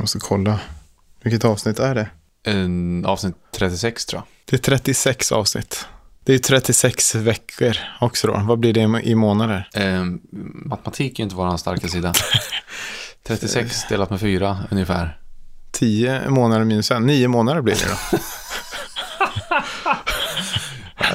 [0.00, 0.60] Jag måste kolla.
[1.22, 2.08] Vilket avsnitt är det?
[2.42, 4.26] En, avsnitt 36 tror jag.
[4.44, 5.86] Det är 36 avsnitt.
[6.24, 8.40] Det är 36 veckor också då.
[8.44, 9.68] Vad blir det i- månader?
[9.74, 10.04] Eh,
[10.64, 12.12] matematik är inte vår starka sida.
[13.26, 15.18] 36 delat med 4 ungefär.
[15.72, 17.06] 10 månader minus en.
[17.06, 18.18] 9 månader blir det då.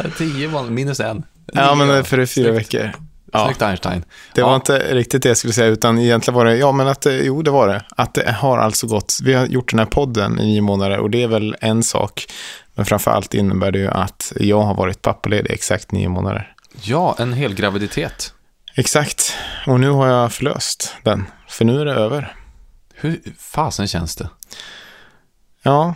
[0.18, 1.24] 10 månader minus en.
[1.54, 1.94] ja, men Nio.
[1.94, 2.74] det är för det är fyra Snyggt.
[2.74, 2.92] veckor.
[3.38, 4.04] Ja, Snyggt Einstein.
[4.34, 4.56] det var Ja.
[4.56, 7.42] inte riktigt det jag skulle säga, utan egentligen var det, ja men att det, jo
[7.42, 7.84] det var det.
[7.98, 11.10] Att det har alltså gått, vi har gjort den här podden i nio månader och
[11.10, 12.26] det är väl en sak.
[12.76, 16.54] Men framför allt innebär det ju att jag har varit pappaledig exakt nio månader.
[16.82, 18.34] Ja, en hel graviditet.
[18.78, 19.34] Exakt,
[19.68, 22.34] och nu har jag förlöst den, för nu är det över.
[22.96, 24.30] Hur fasen känns det?
[25.64, 25.96] Ja,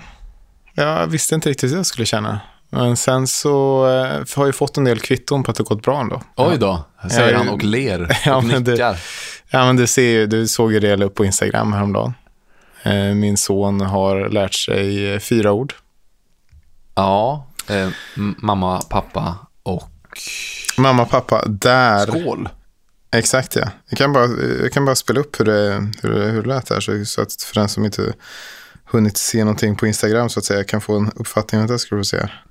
[0.73, 2.39] jag visste inte riktigt hur jag skulle känna.
[2.69, 6.01] Men sen så eh, har jag fått en del kvitton på att det gått bra
[6.01, 6.21] ändå.
[6.35, 8.99] Oj då, säger Ja, han och ler ja, och men det- nickar.
[9.51, 12.13] Ja, men du ser ju, du såg ju det jag upp på Instagram häromdagen.
[12.83, 15.73] Eh, Min son har lärt sig eh, fyra ord.
[16.95, 17.89] Ja, eh,
[18.38, 19.89] mamma, pappa och
[20.77, 22.05] Mamma, pappa, där.
[22.07, 22.49] skål.
[23.11, 23.67] Exakt ja.
[23.89, 24.27] Jag kan bara,
[24.61, 26.79] jag kan bara spela upp hur det, hur det, hur det lät här.
[26.79, 28.13] Så, så att för den som inte
[28.85, 31.61] hunnit se någonting på Instagram så att säga kan få en uppfattning.
[31.61, 32.17] Vänta, ska du få se.
[32.17, 32.44] här.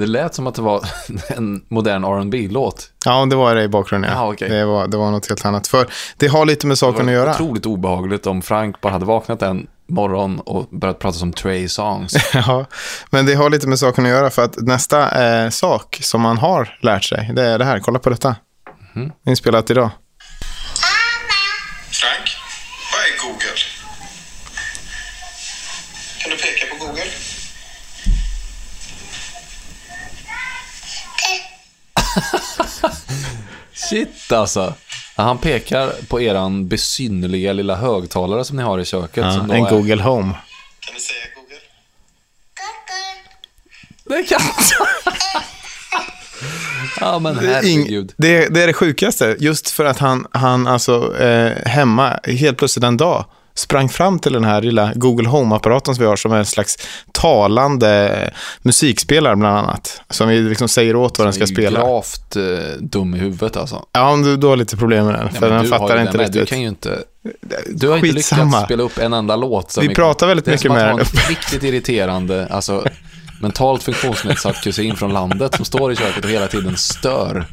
[0.00, 0.84] Det lät som att det var
[1.28, 4.10] en modern rb låt Ja, det var det i bakgrunden.
[4.10, 4.16] Ja.
[4.16, 4.48] Ja, okej.
[4.48, 5.66] det, var, det var något helt annat.
[5.68, 7.30] För det har lite med Det saken att göra.
[7.30, 12.14] otroligt obehagligt om Frank bara hade vaknat en morgon och börjat prata som Trey Songs.
[12.34, 12.66] Ja,
[13.10, 16.38] men det har lite med saken att göra för att nästa eh, sak som man
[16.38, 17.78] har lärt sig, det är det här.
[17.78, 18.36] Kolla på detta.
[19.26, 19.90] Inspelat idag.
[21.90, 22.28] Frank,
[22.92, 23.56] vad är Google?
[26.22, 27.02] Kan du peka på Google?
[33.90, 34.74] Shit alltså.
[35.16, 39.24] Han pekar på eran besynnerliga lilla högtalare som ni har i köket.
[39.24, 39.70] Ja, en är...
[39.70, 40.34] Google Home.
[40.80, 41.56] Kan du säga Google?
[44.04, 44.40] Det kan
[47.00, 48.12] Ja men herregud.
[48.16, 49.36] det, det är det sjukaste.
[49.38, 53.24] Just för att han, han alltså eh, hemma, helt plötsligt en dag,
[53.60, 56.76] sprang fram till den här lilla Google Home-apparaten som vi har som är en slags
[57.12, 58.30] talande
[58.62, 60.02] musikspelare bland annat.
[60.10, 61.80] Som vi liksom säger åt vad den ska Jag är ju spela.
[61.80, 62.42] Gravt eh,
[62.80, 63.84] dum i huvudet alltså.
[63.92, 65.28] Ja, om du, du har lite problem med den.
[65.32, 66.26] Ja, för men den fattar inte den med.
[66.26, 66.40] riktigt.
[66.40, 66.98] Du kan ju inte...
[67.66, 68.44] Du har inte Skitsamma.
[68.44, 69.70] lyckats spela upp en enda låt.
[69.70, 71.06] som Vi pratar väldigt det är mycket som att med ha den.
[71.06, 72.84] en riktigt irriterande, alltså
[73.40, 77.46] mentalt funktionsnedsatt kusin från landet som står i köket och hela tiden stör.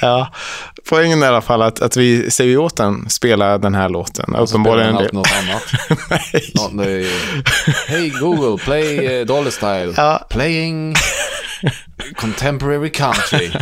[0.00, 0.32] Ja,
[0.88, 4.34] poängen är i alla fall att, att vi säger åt den spela den här låten.
[4.34, 4.94] Och så spelar Uppenbarligen.
[4.96, 5.62] det- något annat.
[6.10, 6.52] Nej.
[6.54, 9.94] Nå- det är Hey Google, play uh, Dolly Style.
[9.96, 10.26] Ja.
[10.30, 10.94] Playing
[12.16, 13.50] contemporary country.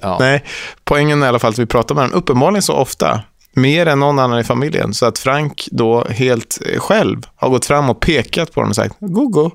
[0.00, 0.16] Ja.
[0.20, 0.44] Nej,
[0.84, 3.20] poängen är i alla fall att vi pratar med den uppenbarligen så ofta.
[3.54, 4.94] Mer än någon annan i familjen.
[4.94, 8.76] Så att Frank då helt eh, själv har gått fram och pekat på den och
[8.76, 9.50] sagt Google.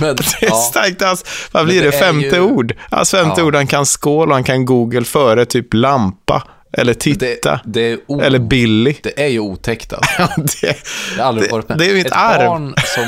[0.00, 1.02] Men, Det är ja, starkt.
[1.02, 1.90] Alltså, vad blir det?
[1.90, 2.74] det Femte ju- ord.
[2.88, 3.44] Alltså femte Ja.
[3.46, 3.54] ord.
[3.54, 6.42] Han kan skål och han kan Google före typ lampa.
[6.72, 7.60] Eller det, titta.
[7.64, 8.94] det, är o, Eller Billy.
[9.02, 10.28] det är ju otäckt alltså.
[10.62, 10.76] Det,
[11.16, 11.78] Jag har aldrig Det- varit med.
[11.78, 12.46] det är mitt Ett arv.
[12.48, 13.04] barn som...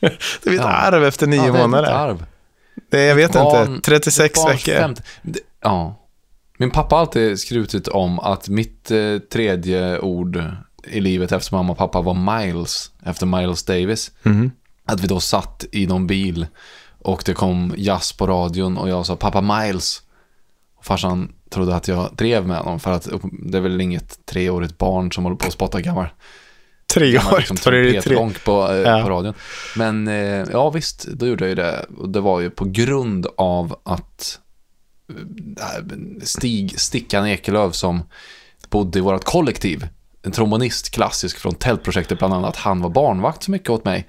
[0.42, 0.68] det är mitt Ja.
[0.68, 1.90] arv efter nio ja, det månader.
[1.92, 2.24] arv.
[2.90, 3.90] Det, jag vet Barn- inte.
[3.90, 4.94] 36 ett barns veckor.
[5.22, 6.04] det- ja.
[6.58, 10.42] Min pappa har alltid skrutit om att mitt eh, tredje ord
[10.84, 14.10] i livet efter mamma och pappa var Miles, efter Miles Davis.
[14.22, 14.50] Mhm.
[14.88, 16.46] Att vi då satt i någon bil
[16.98, 20.02] och det kom jazz på radion och jag sa pappa Miles.
[20.78, 24.78] Och farsan trodde att jag drev med honom för att det är väl inget treårigt
[24.78, 26.06] barn som håller på att spotta gammal
[26.94, 27.38] Tre gammal år.
[27.38, 28.30] liksom, det tre?
[28.44, 29.02] på, eh, Ja.
[29.02, 29.34] på radion.
[29.76, 31.86] Men eh, ja, visst, då gjorde jag ju det.
[31.98, 34.38] Och det var ju på grund av att
[35.10, 35.84] eh,
[36.22, 38.02] Stig Stickan Ekelöf som
[38.70, 39.88] bodde i vårt kollektiv,
[40.22, 44.06] en trombonist, klassisk från Tältprojektet bland annat, han var barnvakt så mycket åt mig.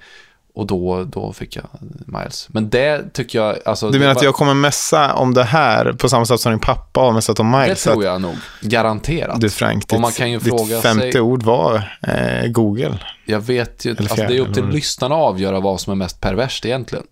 [0.60, 1.64] Och då, då fick jag
[2.06, 2.46] Miles.
[2.50, 3.86] Men det tycker jag, alltså...
[3.86, 6.52] Du det menar att var- jag kommer messa om det här på samma sätt som
[6.52, 7.82] din pappa har messat om Det Miles?
[7.82, 8.34] tror att jag nog.
[8.60, 9.40] Garanterat.
[9.40, 12.98] Du Frank, ditt, Och man kan ju ditt fråga femte sig- ord var eh, Google.
[13.24, 15.90] Jag vet ju, alltså, det är upp till eller det- lyssnarna att avgöra vad som
[15.90, 17.04] är mest perverst egentligen.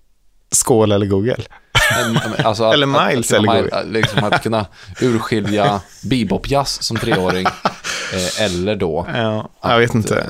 [0.50, 1.36] Skål eller Google.
[2.44, 4.66] Alltså att, Eller Miles att, att, eller kunna, liksom att kunna
[5.00, 7.46] urskilja bebop-jazz som treåring.
[7.46, 10.26] eh, eller då Ja, jag vet att, inte.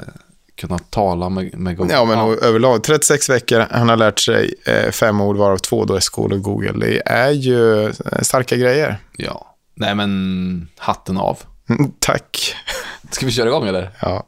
[0.59, 1.93] Kunna tala med, med Google.
[1.95, 2.83] Ja, men o- överlag.
[2.83, 6.43] 36 veckor, han har lärt sig eh, fem ord varav två då är skål och
[6.43, 6.73] Google.
[6.87, 8.99] Det är ju eh, starka grejer.
[9.17, 9.45] ja.
[9.81, 11.39] Nej, men hatten av.
[11.71, 12.55] Mm, Tack.
[13.11, 13.91] Ska vi köra igång eller?
[14.01, 14.27] Ja.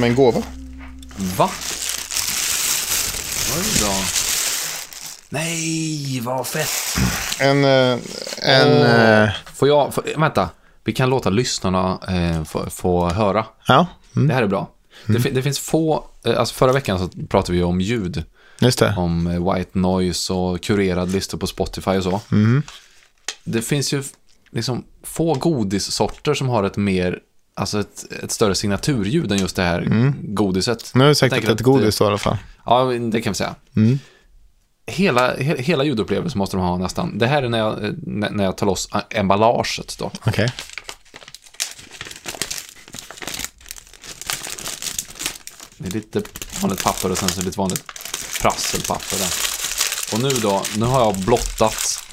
[0.00, 0.42] Med en gåva.
[1.36, 1.50] Va?
[3.58, 3.92] Oj då.
[5.28, 6.68] Nej, vad fett.
[7.40, 7.64] En...
[7.64, 7.98] eh,
[8.42, 9.22] en Åh.
[9.22, 10.48] eh, Får jag, får, vänta.
[10.84, 13.46] Vi kan låta lyssnarna eh, få, få höra.
[13.66, 13.86] ja,
[14.16, 14.70] mm, Det här är bra.
[15.06, 18.24] Det, fin- det finns få, eh, alltså förra veckan så pratade vi om ljud.
[18.60, 18.94] just det.
[18.96, 22.20] Om eh, white noise och kurerad listor på Spotify och så.
[23.44, 24.02] Det finns ju
[24.52, 27.18] liksom få godissorter som har ett mer,
[27.60, 30.90] alltså ett, ett större signaturljud än just det här godiset.
[30.94, 32.36] Nu har Jag sagt att det är att, godis i alla fall.
[32.66, 33.54] Ja, det kan vi säga.
[34.86, 37.18] Hela, he, hela ljudupplevelsen måste de ha nästan.
[37.18, 40.10] Det här är när jag, när jag tar loss emballaget då.
[40.26, 40.52] Okej.
[45.78, 46.22] Det är lite
[46.62, 47.84] vanligt papper och sen så lite vanligt
[48.40, 49.32] prasselpapper där.
[50.12, 52.04] Och nu då, nu har jag blottat,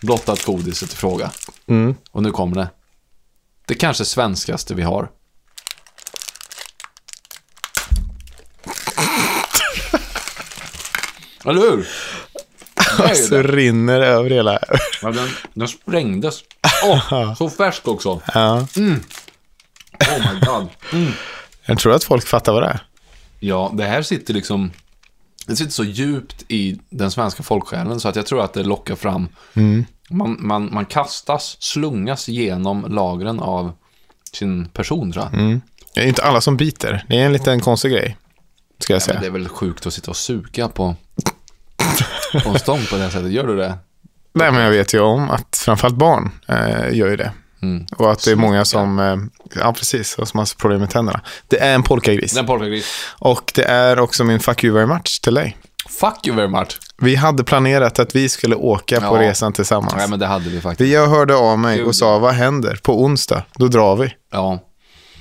[0.00, 1.30] blottat godiset i fråga.
[1.66, 1.94] Mm.
[2.10, 2.68] Och nu kommer det.
[3.66, 5.08] Det kanske svenskaste vi har.
[11.44, 11.88] Eller hur?
[12.98, 13.42] Det är ju Så det.
[13.42, 14.58] rinner över hela...
[15.02, 16.40] Ja, den, den sprängdes.
[16.84, 18.20] Åh, så färsk också.
[18.34, 18.66] ja.
[20.00, 20.68] Oh my god.
[21.66, 22.86] Jag tror att folk fattar vad det är.
[23.40, 24.70] Ja, det här sitter liksom...
[25.46, 28.94] Det sitter så djupt i den svenska folksjälen så att jag tror att det lockar
[28.94, 29.28] fram...
[30.10, 33.72] Man, man, man kastas, slungas genom lagren av
[34.32, 35.60] sin person, tror jag.
[35.94, 37.04] Det är inte alla som biter.
[37.08, 38.16] Det är en liten konstig grej.
[38.78, 39.20] Ska jag Men säga.
[39.20, 40.94] det är väl sjukt att sitta och suga på,
[42.44, 43.32] på en stång på det sättet.
[43.32, 43.74] Gör du det?
[44.34, 47.32] Nej, men jag vet ju om att framförallt barn eh, gör ju det.
[47.62, 47.86] Mm.
[47.96, 49.16] Och att det är många som, eh,
[49.62, 51.20] ja precis, och som har problem med tänderna.
[51.48, 52.34] Det är en polkagris.
[52.34, 52.86] Den polkagris.
[53.18, 55.56] Och det är också min fuck you very much till dig.
[56.00, 56.80] Fuck you very much.
[56.98, 59.20] Vi hade planerat att vi skulle åka på Ja.
[59.22, 59.94] resan tillsammans.
[59.96, 60.92] Nej, men det hade vi faktiskt.
[60.92, 62.78] Jag hörde av mig och sa, vad händer?
[62.82, 64.14] På onsdag, då drar vi.
[64.32, 64.58] Ja.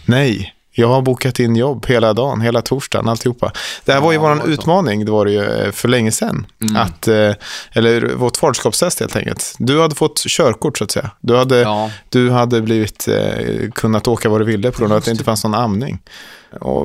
[0.05, 3.51] Nej, jag har bokat in jobb hela dagen, hela torsdagen, alltihopa.
[3.85, 4.51] Det här var ju Ja, vår det var så.
[4.51, 6.45] utmaning, det var det ju eh, för länge sedan.
[6.61, 6.75] Mm.
[6.75, 7.31] Att, eh,
[7.71, 9.55] eller vårt faderskapstest helt enkelt.
[9.59, 11.11] Du hade fått körkort så att säga.
[11.21, 11.91] Du hade, Ja.
[12.09, 15.23] du hade blivit, eh, kunnat åka vad du ville på grund av att det inte
[15.23, 15.99] fanns någon amning.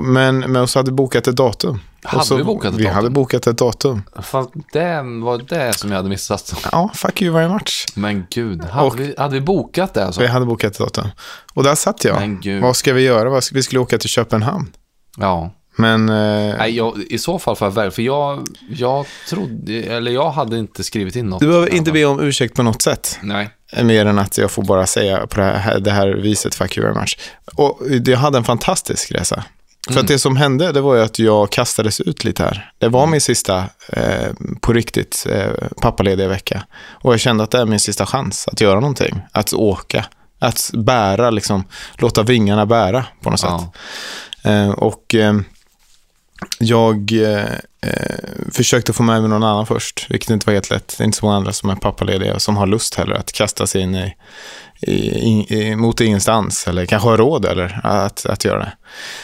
[0.02, 1.80] Men, men så hade vi bokat ett datum.
[2.04, 2.94] Hade så, vi bokat ett vi datum?
[2.96, 4.02] hade bokat ett datum.
[4.22, 6.54] Fast det var det som jag hade missat.
[6.72, 7.86] Ja, fuck you very much.
[7.94, 10.20] Men gud, hade, Och- vi, hade vi bokat det alltså?
[10.20, 11.08] Vi hade bokat ett datum.
[11.54, 12.20] Och där satt jag.
[12.20, 12.62] Men gud.
[12.62, 13.40] Vad ska vi göra?
[13.52, 14.72] Vi skulle åka till Köpenhamn.
[15.16, 15.50] Ja.
[15.78, 20.10] Men eh, Nej, jag, i så fall får jag väl, för jag, jag trodde, eller
[20.12, 21.40] jag hade inte skrivit in något.
[21.40, 23.18] du behöver inte be om ursäkt på något sätt.
[23.22, 23.50] Nej.
[23.82, 26.86] Mer än att jag får bara säga på det här, det här viset, fuck you
[26.86, 27.18] very much.
[27.54, 29.44] Och jag hade en fantastisk resa.
[29.90, 32.70] För att det som hände, det var ju att jag kastades ut lite här.
[32.78, 35.50] Det var min sista, eh, på riktigt, eh,
[35.80, 36.66] pappalediga vecka.
[36.88, 39.20] Och jag kände att det är min sista chans att göra någonting.
[39.32, 40.06] Att åka.
[40.38, 41.64] Att bära, liksom,
[41.98, 43.58] låta vingarna bära på något Ja.
[43.58, 44.46] sätt.
[44.46, 45.34] Eh, och eh,
[46.58, 48.16] jag eh, eh,
[48.52, 50.94] försökte få med mig någon annan först, vilket inte var helt lätt.
[50.98, 53.32] Det är inte så många andra som är pappalediga och som har lust heller att
[53.32, 54.14] kasta sig in i,
[54.80, 58.72] i, i, mot ingenstans eller kanske har råd eller att, att göra det.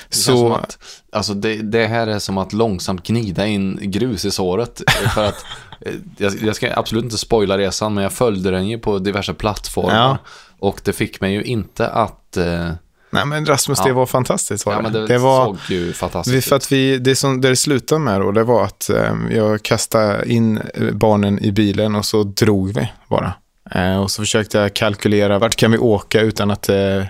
[0.09, 0.79] Det Så, att,
[1.13, 4.83] alltså det, det här är som att långsamt gnida in grus i såret.
[5.15, 5.45] För att,
[5.81, 9.35] eh, jag, jag ska absolut inte spoila resan, men jag följde den ju på diverse
[9.35, 9.95] plattformar.
[9.97, 10.19] Ja.
[10.59, 12.37] Och det fick mig ju inte att...
[12.37, 12.71] Eh,
[13.11, 13.95] nej men Rasmus, det Ja.
[13.95, 14.67] var fantastiskt.
[14.67, 14.83] Var ja, det.
[14.83, 18.01] men det, det var, såg ju fantastiskt Vi, för att vi, det som det slutade
[18.01, 20.61] med då, det var att eh, jag kastade in
[20.93, 23.33] barnen i bilen och så drog vi bara.
[23.75, 27.05] Eh, och så försökte jag kalkylera vart kan vi åka utan att eh,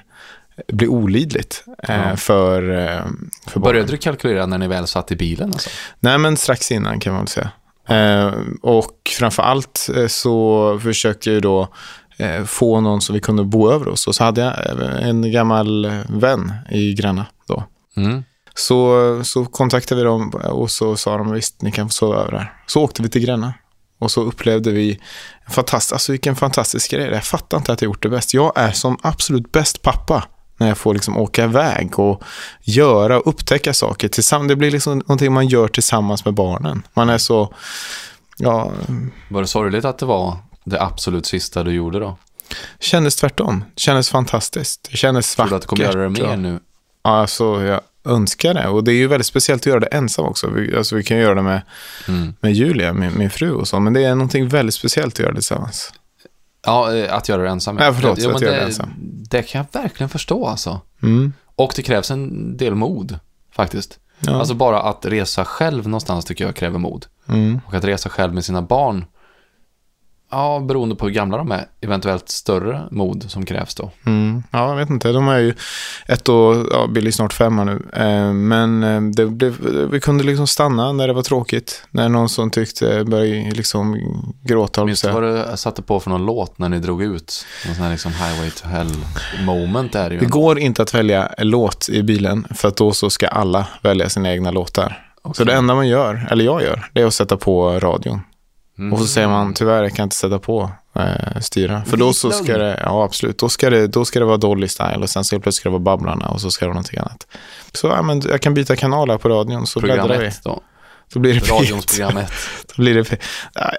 [0.69, 2.17] bli olidligt eh, Ja.
[2.17, 2.63] för,
[3.47, 3.61] för.
[3.61, 5.49] Började du kalkylera när ni väl satt i bilen?
[5.53, 5.71] Alltså?
[6.01, 7.51] Nej, men strax innan kan man väl säga.
[8.63, 11.69] Och framför allt så försökte jag då
[12.47, 14.07] få någon som vi kunde bo över hos.
[14.07, 14.55] Och så hade jag
[15.03, 17.65] en gammal vän i Gränna då.
[17.97, 18.25] Mm.
[18.55, 22.33] Så, så kontaktade vi dem och så sa de visst, ni kan få sova över
[22.33, 22.53] här.
[22.67, 23.55] Så åkte vi till Gränna.
[24.03, 25.01] Och så upplevde vi,
[25.49, 27.11] fantast, alltså vilken fantastisk grej.
[27.11, 28.35] Jag fattar inte att jag gjort det bäst.
[28.35, 30.25] Jag är som absolut bäst pappa
[30.57, 32.23] när jag får liksom åka iväg och
[32.63, 34.49] göra och upptäcka saker tillsammans.
[34.49, 36.83] Det blir liksom någonting man gör tillsammans med barnen.
[36.95, 37.55] Man är så,
[38.39, 38.73] ja,
[39.29, 42.17] Var det sorgligt att det var det absolut sista du gjorde då?
[42.81, 43.65] kändes tvärtom.
[43.77, 44.89] Kändes fantastiskt.
[44.91, 45.51] Det kändes Tror vackert.
[45.51, 46.61] du att du kommer göra det mer nu?
[47.03, 48.69] Ja, Alltså, jag önskar det.
[48.69, 50.51] Och det är ju väldigt speciellt att göra det ensam också.
[50.51, 51.61] Vi, alltså, vi kan göra det med,
[52.09, 52.35] Mm.
[52.41, 53.81] med Julia, min, min fru och så.
[53.81, 55.93] Men det är någonting väldigt speciellt att göra det tillsammans.
[56.67, 57.79] Ja, eh, att göra det ensam.
[57.79, 58.91] Ja, förlåt, Jo, att göra det, det ensam.
[59.31, 60.81] Det kan jag verkligen förstå alltså.
[61.03, 61.33] Mm.
[61.57, 63.19] Och det krävs en del mod,
[63.53, 63.99] faktiskt.
[64.21, 64.33] Ja.
[64.39, 67.07] Alltså bara att resa själv någonstans tycker jag kräver mod.
[67.29, 67.61] Mm.
[67.67, 69.05] Och att resa själv med sina barn.
[70.33, 71.67] Ja, beroende på hur gamla de är.
[71.81, 73.91] Eventuellt större mod som krävs då.
[74.07, 74.43] Mm.
[74.51, 75.13] Ja, jag vet inte.
[75.13, 75.55] De är ju
[76.07, 77.83] ett och, ja, Billy snart femma nu.
[77.93, 79.51] Eh, men eh, det, det,
[79.91, 81.87] vi kunde liksom stanna när det var tråkigt.
[81.91, 83.97] När någon som tyckte började liksom
[84.43, 84.85] gråta.
[84.85, 87.47] Minns du vad du satte på för någon låt när ni drog ut?
[87.67, 88.93] Någon sån här liksom highway to hell
[89.45, 90.21] moment är det ju.
[90.21, 94.09] Det går inte att välja låt i bilen för att då så ska alla välja
[94.09, 95.09] sina egna låtar.
[95.23, 95.47] Så Okej.
[95.47, 98.21] det enda man gör, eller jag gör, det är att sätta på radion.
[98.79, 98.93] Mm.
[98.93, 101.85] Och så säger man tyvärr, jag kan inte sätta på eh, styra.
[101.85, 104.69] För då så ska det, ja absolut, då ska det, då ska det vara Dolly
[104.69, 106.75] Style och sen så helt plötsligt ska det vara Babblarna och så ska det vara
[106.75, 107.27] någonting annat.
[107.73, 110.27] Så ja, men jag kan byta kanal här på radion så Program bläddrar vi.
[110.27, 110.61] 1 då.
[111.13, 111.91] Då blir det Radions P1.
[111.97, 112.33] program 1.
[112.77, 113.17] Då blir det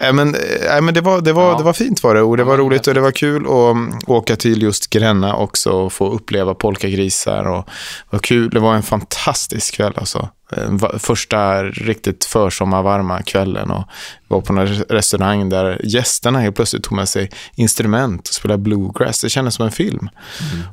[0.02, 0.36] Nej, men,
[0.70, 1.58] nej, men det, var, det, var, Ja.
[1.58, 3.76] det var fint var det och det Ja, var roligt och det var kul att
[3.76, 7.70] mm, åka till just Gränna också och få uppleva polkagrisar och
[8.10, 8.50] vad kul.
[8.50, 10.30] Det var en fantastisk kväll alltså.
[10.68, 13.84] Va- Första riktigt försommarvarma kvällen och
[14.28, 19.22] var på en restaurang där gästerna helt plötsligt tog med sig instrument och spelade bluegrass.
[19.22, 20.10] Det kändes som en film.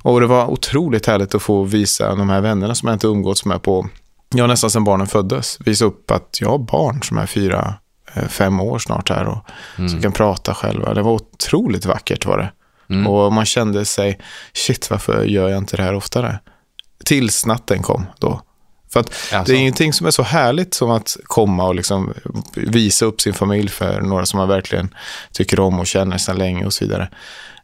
[0.02, 3.45] Och det var otroligt härligt att få visa de här vännerna som jag inte umgåtts
[3.45, 3.88] med på,
[4.34, 5.58] ja nästan sedan barnen föddes.
[5.60, 7.75] Visa upp att jag har barn som är fyra,
[8.14, 9.44] eh, fem år snart här och
[9.76, 10.94] som kan prata själva.
[10.94, 12.52] Det var otroligt vackert var det.
[12.94, 13.06] Mm.
[13.06, 14.18] Och man kände sig,
[14.52, 16.38] shit varför gör jag inte det här oftare?
[17.04, 18.42] Tills natten kom då.
[18.92, 19.52] För att Alltså.
[19.52, 22.14] det är ingenting som är så härligt som att komma och liksom
[22.54, 24.94] visa upp sin familj för några som man verkligen
[25.32, 27.08] tycker om och känner sedan länge och så vidare.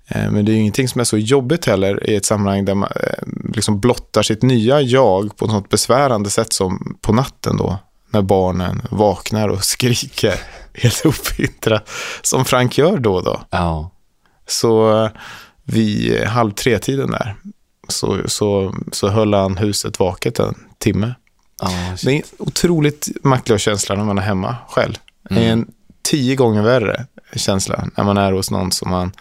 [0.08, 2.74] Eh, Men det är ju ingenting som är så jobbigt heller i ett sammanhang där
[2.74, 7.78] man eh, liksom blottar sitt nya jag på sånt besvärande sätt som på natten då.
[8.10, 10.34] När barnen vaknar och skriker
[10.74, 11.90] helt uppvintrat.
[12.22, 13.40] Som Frank gör då och då.
[13.50, 13.90] Ja.
[14.46, 15.10] Så eh,
[15.64, 17.36] vid halv tre-tiden där
[17.88, 21.14] så, så, så höll han huset vaket en timme.
[21.62, 21.68] ja
[22.04, 24.94] Det är en otroligt maktlös känsla när man är hemma själv.
[25.30, 25.42] Mm.
[25.42, 25.66] en
[26.06, 29.12] tio gånger värre känsla när man är hos någon som man,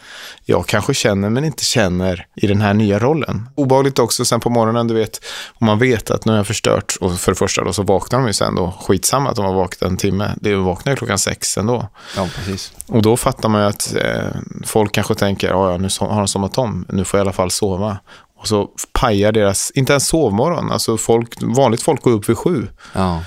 [0.45, 3.49] jag kanske känner men inte känner i den här nya rollen.
[3.55, 6.95] Obehagligt också sen på morgonen, du vet, om man vet att nu har jag förstört,
[7.01, 9.53] och för det första då så vaknar de ju sen då, skitsamma att de har
[9.53, 11.89] vaknat en timme, det vaknar ju klockan sex ändå.
[12.15, 12.73] ja, precis.
[12.87, 16.27] Och då fattar man ju att eh, folk kanske tänker, ja, ja nu har de
[16.27, 17.97] somnat om, nu får jag i alla fall sova.
[18.37, 22.67] Och så pajar deras, inte ens sovmorgon, alltså folk, vanligt folk går upp vid sju,
[22.93, 23.23] Ja.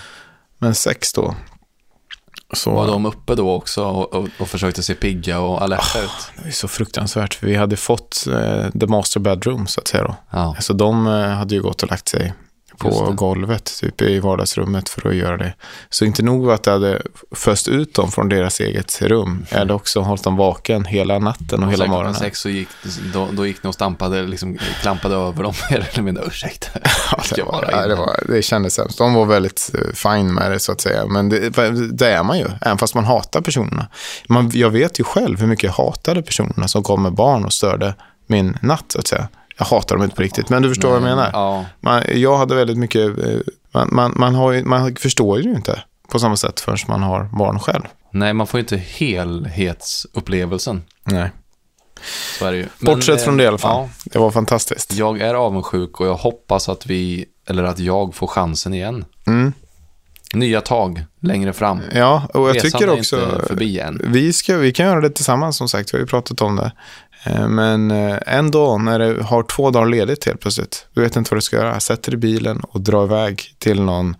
[0.58, 1.34] men sex då.
[2.52, 6.10] Så Var de uppe då också och, och, och försökte se pigga och alerta ut?
[6.42, 10.04] det är så fruktansvärt, för vi hade fått eh, the master bedroom så att säga
[10.04, 10.16] då.
[10.30, 10.38] Ja.
[10.38, 12.34] Alltså de eh, hade ju gått och lagt sig
[12.78, 15.54] på golvet, typ i vardagsrummet för att göra det.
[15.90, 19.74] Så inte nog att det hade föst ut dem från deras eget rum, jag hade
[19.74, 22.14] också hållit dem vaken hela natten och hela Sen klockan morgonen.
[22.14, 22.68] sex så gick,
[23.12, 26.24] då, då gick ni och stampade, liksom klampade över dem mer eller mindre.
[26.26, 26.68] Ursäkta.
[27.10, 28.98] Ja, det, var, ja, det, var, det kändes sämst.
[28.98, 31.06] De var väldigt eh, fine med det så att säga.
[31.06, 31.50] Men det,
[31.92, 33.86] det är man ju, även fast man hatar personerna.
[34.28, 37.52] Man, jag vet ju själv hur mycket jag hatade personerna som kom med barn och
[37.52, 37.94] störde
[38.26, 39.28] min natt så att säga.
[39.58, 41.30] Jag hatar dem inte på riktigt, men du förstår vad jag menar.
[41.32, 43.38] Ja, Man, jag hade väldigt mycket, eh,
[43.74, 47.24] man, man, man, har ju, man förstår ju inte på samma sätt förrän man har
[47.38, 47.82] barn själv.
[48.10, 50.82] nej, man får ju inte helhetsupplevelsen.
[51.04, 51.30] Nej.
[52.38, 52.66] Så är det ju.
[52.78, 53.82] Men, Bortsett från det i alla eh, fall.
[53.82, 54.92] Ja, Det var fantastiskt.
[54.94, 59.04] jag är avundsjuk och jag hoppas att vi, eller att jag får chansen igen.
[59.26, 59.52] Mm.
[60.34, 61.80] Nya tag längre fram.
[61.94, 63.24] Ja, och jag Resan tycker är också...
[63.24, 64.00] inte förbi än.
[64.04, 66.72] Vi, ska, vi kan göra det tillsammans som sagt, vi har ju pratat om det.
[67.24, 71.16] Eh, Men eh, en dag när du har två dagar ledigt helt plötsligt, du vet
[71.16, 74.16] inte vad du ska göra, sätter i bilen och drar iväg till någon,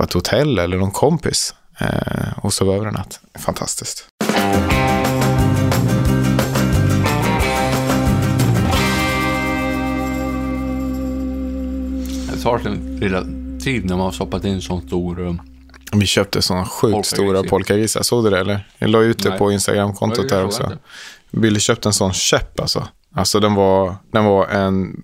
[0.00, 3.20] ett hotell eller någon kompis eh, och sover över en natt.
[3.38, 4.06] Fantastiskt.
[12.32, 13.22] Det tar sin lilla
[13.64, 15.26] tid när man har stoppat in sån stor...
[15.26, 15.34] eh,
[15.92, 18.68] Vi köpte sådana sjukt Polkagris, stora polkagrisar, såg du det eller?
[18.78, 19.38] Jag la ut det Nej.
[19.38, 20.72] på Instagramkontot där också.
[21.36, 22.88] Billy köpte en sån käpp alltså.
[23.16, 25.02] Alltså den var, den var en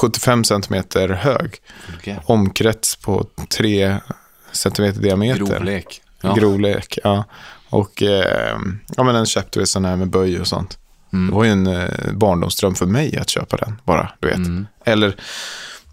[0.00, 1.56] 75 centimeter hög.
[1.90, 2.22] Vulgär.
[2.26, 3.96] Omkrets på 3
[4.52, 5.38] centimeter diameter.
[5.38, 6.02] Grovlek.
[6.20, 6.34] Ja.
[6.34, 7.24] Grovlek, ja.
[7.70, 8.58] Och eh,
[8.96, 10.78] ja, men den köpte vi sån här med böj och sånt.
[11.12, 11.30] Mm.
[11.30, 14.36] Det var ju en eh, barndomsdröm för mig att köpa den bara, du vet.
[14.36, 14.66] Mm.
[14.84, 15.16] Eller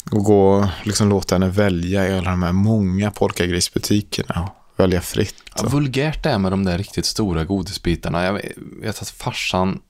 [0.04, 5.36] gå och liksom låta henne välja i alla de här många polkagrisbutikerna välja fritt.
[5.58, 8.24] Ja, vulgärt det är med de där riktigt stora godisbitarna.
[8.24, 8.42] Jag
[8.82, 9.82] vet att farsan,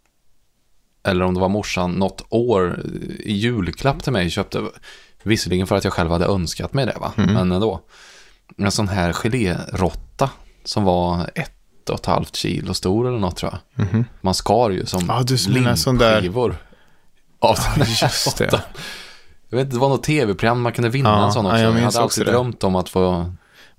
[1.04, 2.80] eller om det var morsan, något år
[3.20, 4.64] i julklapp till mig köpte,
[5.24, 7.14] visserligen för att jag själv hade önskat mig det, va?
[7.18, 7.34] Mm.
[7.34, 7.82] men ändå.
[8.58, 10.30] En sån här gelérotta
[10.64, 13.86] som var ett och ett halvt kilo stor eller något tror jag.
[13.86, 14.06] Mhm.
[14.22, 16.56] Man skar ju som Ja, där- limpskivor
[17.40, 18.62] av den här just det.
[19.52, 21.62] Jag vet det var något tv-program man kunde vinna Ja, en sån ja, också.
[21.62, 22.38] jag jag, minns hade också alltid det.
[22.38, 23.34] drömt om att få,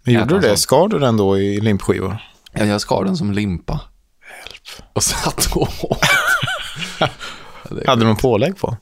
[0.05, 0.49] Men gjorde du det?
[0.49, 0.57] sån.
[0.57, 2.17] Skar du den då i limpskivor?
[2.53, 3.81] ja, jag skar den som limpa.
[4.93, 6.01] och satt och åt.
[7.71, 8.77] Det- Hade de pålägg på?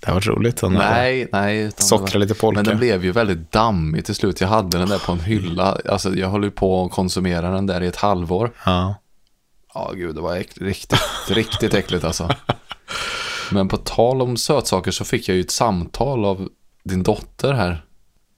[0.00, 0.62] Det varit roligt.
[0.62, 1.70] här- Nej, nej.
[1.76, 2.56] Sockra var- lite polka.
[2.58, 4.40] Men den blev ju väldigt dammig till slut.
[4.40, 5.78] Jag hade den där på en hylla.
[5.90, 8.50] Alltså, jag höll ju på att konsumera den där i ett halvår.
[8.64, 8.94] Ja.
[9.74, 12.28] Ja, gud, det var äck- riktigt, riktigt äckligt alltså.
[13.50, 16.48] Men på tal om sötsaker så fick jag ju ett samtal av
[16.84, 17.84] din dotter här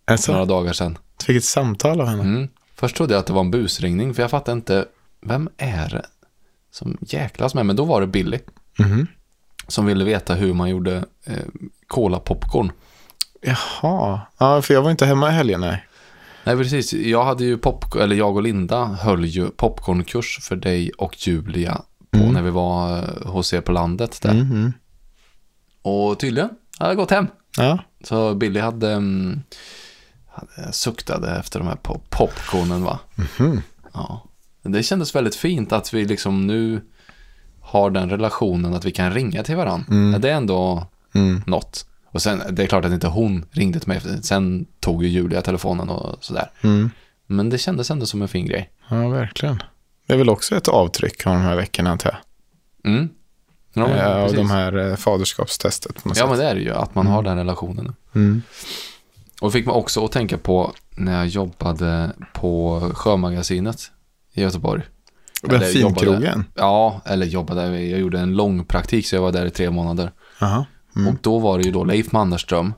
[0.07, 0.99] för några Alltså, dagar sedan.
[1.25, 2.23] Fick ett samtal av henne.
[2.23, 2.49] Mm.
[2.75, 4.87] Först trodde jag att det var en busringning, för jag fattade inte,
[5.27, 6.07] vem är det
[6.71, 7.67] som jäklas med?
[7.67, 8.39] Men då var det Billy,
[8.79, 9.07] Mhm.
[9.69, 11.37] som ville veta hur man gjorde eh,
[11.87, 12.73] cola-popcorn.
[13.43, 15.61] Jaha, ja, för jag var inte hemma i helgen.
[15.61, 15.85] Nej.
[16.45, 16.93] Nej, precis.
[16.93, 21.83] Jag hade ju pop, eller jag och Linda höll ju popcornkurs för dig och Julia
[22.11, 24.35] på när vi var eh, hos er på landet där.
[24.35, 24.73] Mhm.
[25.83, 27.27] Och tydligen hade jag gått hem.
[27.57, 27.79] Ja.
[28.05, 29.41] Så Billy hade, mm,
[30.37, 32.99] hade suktade efter de här po- popcornen va.
[33.15, 33.63] Mhm.
[33.93, 34.23] Ja.
[34.63, 36.81] Men Det kändes väldigt fint att vi liksom nu
[37.61, 40.19] har den relationen att vi kan ringa till varandra.
[40.19, 41.43] Det är ändå Mm.
[41.47, 41.87] något.
[42.11, 44.01] Och sen, det är klart att inte hon ringde till mig.
[44.23, 46.51] Sen tog ju Julia telefonen och sådär.
[46.63, 46.91] Mm.
[47.27, 48.71] Men det kändes ändå som en fin grej.
[48.89, 49.63] ja, verkligen.
[50.07, 52.93] Det är väl också ett avtryck av de här veckorna, antar jag.
[52.93, 53.09] Mm.
[53.73, 56.29] Ja, men, Ja, av de här eh, faderskapstestet ja, sätt.
[56.29, 56.73] men det är det ju.
[56.75, 57.95] Att man har den relationen.
[59.41, 63.91] Och det fick mig också att tänka på när jag jobbade på Sjömagasinet
[64.33, 64.83] i Göteborg.
[65.43, 66.13] Den finkrogen.
[66.23, 67.81] jobbade- Ja, eller jobbade.
[67.81, 70.13] Jag gjorde en lång praktik så jag var där i tre månader.
[70.41, 70.67] Jaha.
[70.97, 71.09] Mm.
[71.09, 72.75] Och då var det ju då Leif Mannerström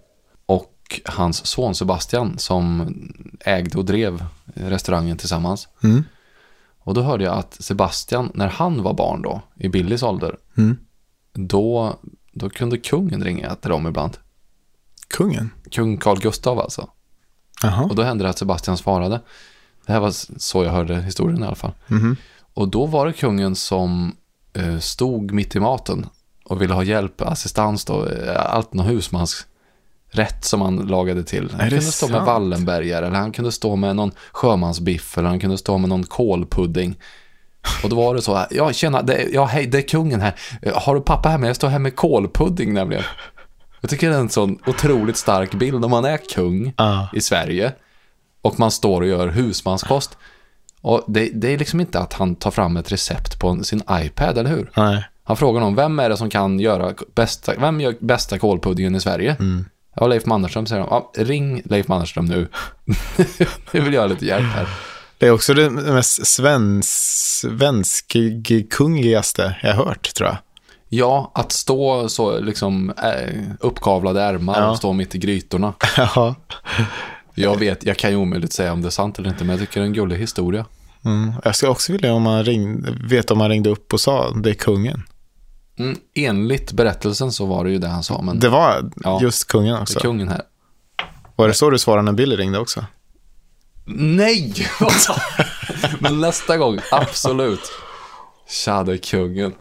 [0.46, 2.92] och hans son Sebastian som
[3.40, 4.24] ägde och drev
[4.54, 5.68] restaurangen tillsammans.
[5.84, 6.04] Mm.
[6.80, 10.76] Och då hörde jag att Sebastian, när han var barn då, i Billys ålder, Mm.
[11.32, 11.96] då,
[12.32, 14.16] då kunde kungen ringa till dem ibland.
[15.08, 15.50] Kungen.
[15.70, 16.88] Kung Carl Gustav alltså.
[17.62, 17.84] Jaha.
[17.84, 19.20] Och då hände det att Sebastian svarade.
[19.86, 21.72] Det här var så jag hörde historien i alla fall.
[21.86, 22.16] Mhm.
[22.54, 24.16] Och då var det kungen som
[24.52, 26.06] eh, stod mitt i maten
[26.44, 31.50] och ville ha hjälp, assistans då, eh, allt någon husmansrätt som han lagade till.
[31.50, 32.26] Han kunde stå med sant?
[32.26, 36.98] Wallenbergare eller han kunde stå med någon sjömansbiff eller han kunde stå med någon kålpudding.
[37.82, 40.34] Och då var det så, ja tjena, det, ja hej, det är kungen här.
[40.74, 41.48] Har du pappa här med?
[41.48, 43.04] Jag står här med kålpudding nämligen.
[43.80, 47.08] Jag tycker det är en sån otroligt stark bild om man är kung Ja.
[47.12, 47.72] i Sverige
[48.42, 50.16] och man står och gör husmanskost.
[50.80, 54.38] Och det, det är liksom inte att han tar fram ett recept på sin iPad,
[54.38, 54.70] eller hur?
[54.76, 55.04] Nej.
[55.24, 59.00] Han frågar om vem är det som kan göra bästa, vem gör bästa kålpuddingen i
[59.00, 59.36] Sverige?
[59.96, 60.88] Ja, Leif Mannerström säger de.
[60.90, 62.48] Ja, ring Leif Mannerström nu.
[63.72, 64.68] Nu vill jag ha lite hjälp här.
[65.18, 66.88] Det är också det mest svens,
[67.40, 70.36] svenskkungigaste jag hört, tror jag.
[70.88, 74.70] Ja, att stå så liksom eh, uppkavlade ärmar Ja.
[74.70, 75.72] och stå mitt i grytorna.
[75.96, 76.34] Ja.
[77.34, 79.60] Jag vet, jag kan ju omöjligt säga om det är sant eller inte, men jag
[79.60, 80.64] tycker det är en gullig historia.
[81.04, 81.32] Mm.
[81.44, 84.50] Jag skulle också vilja om man ringde, veta om man ringde upp och sa det
[84.50, 85.02] är kungen.
[85.78, 89.18] Mm, enligt berättelsen så var det ju det han sa, men Det var Ja.
[89.22, 89.98] just kungen det också.
[89.98, 90.42] är kungen här.
[91.36, 92.84] Var det så du svarade när Billy ringde också?
[93.86, 94.54] Nej!
[96.00, 97.60] Men nästa gång, absolut.
[98.48, 99.52] Tja, det är kungen.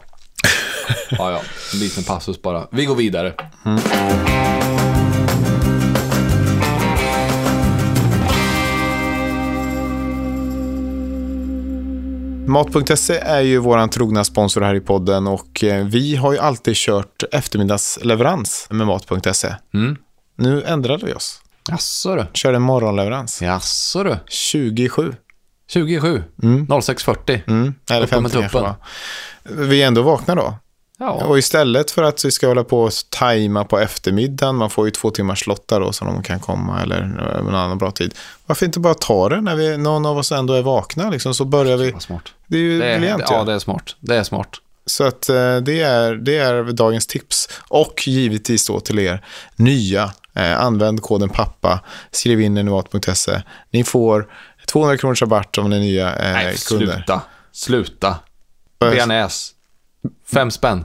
[1.10, 1.40] Ja, ja,
[1.72, 2.66] en liten passus bara.
[2.70, 3.34] Vi går vidare.
[12.48, 16.76] Mat.se är ju våran trogna sponsor här i podden och eh, vi har ju alltid
[16.76, 19.54] kört eftermiddagsleverans med Mat.se.
[19.74, 19.96] Mm.
[20.36, 21.40] Nu ändrade vi oss.
[21.70, 22.26] Jaså du?
[22.34, 23.42] Körde morgonleverans.
[23.42, 24.16] Jaså du?
[24.28, 25.14] 27.
[25.68, 26.22] 27?
[26.42, 26.66] Mm.
[26.66, 27.40] 06.40?
[27.46, 27.74] Mm.
[27.90, 28.76] Eller Uppe med 50 kanske va?
[29.42, 30.54] Vi är ändå vakna då.
[30.98, 31.10] Ja.
[31.10, 34.90] Och istället för att vi ska hålla på och tajma på eftermiddagen, man får ju
[34.90, 37.04] två timmars slottar då så de kan komma eller
[37.42, 38.14] någon annan bra tid.
[38.46, 41.44] Varför inte bara ta det när vi, någon av oss ändå är vakna liksom, så
[41.44, 41.94] börjar vi.
[42.46, 43.96] Det är ju Det är, briljant ja, det är smart.
[44.00, 44.48] Det är smart.
[44.86, 47.48] Så att eh, det, är, det är dagens tips.
[47.68, 49.24] Och givetvis då till er
[49.56, 53.42] nya, eh, använd koden PAPPA, skriv in den i mat.se.
[53.70, 54.28] Ni får
[54.68, 56.86] 200 kronors rabatt om ni är nya eh, Nej, kunder.
[56.86, 57.20] sluta.
[57.52, 58.16] Sluta.
[58.80, 59.52] Bearnaise.
[60.32, 60.84] Fem spänn.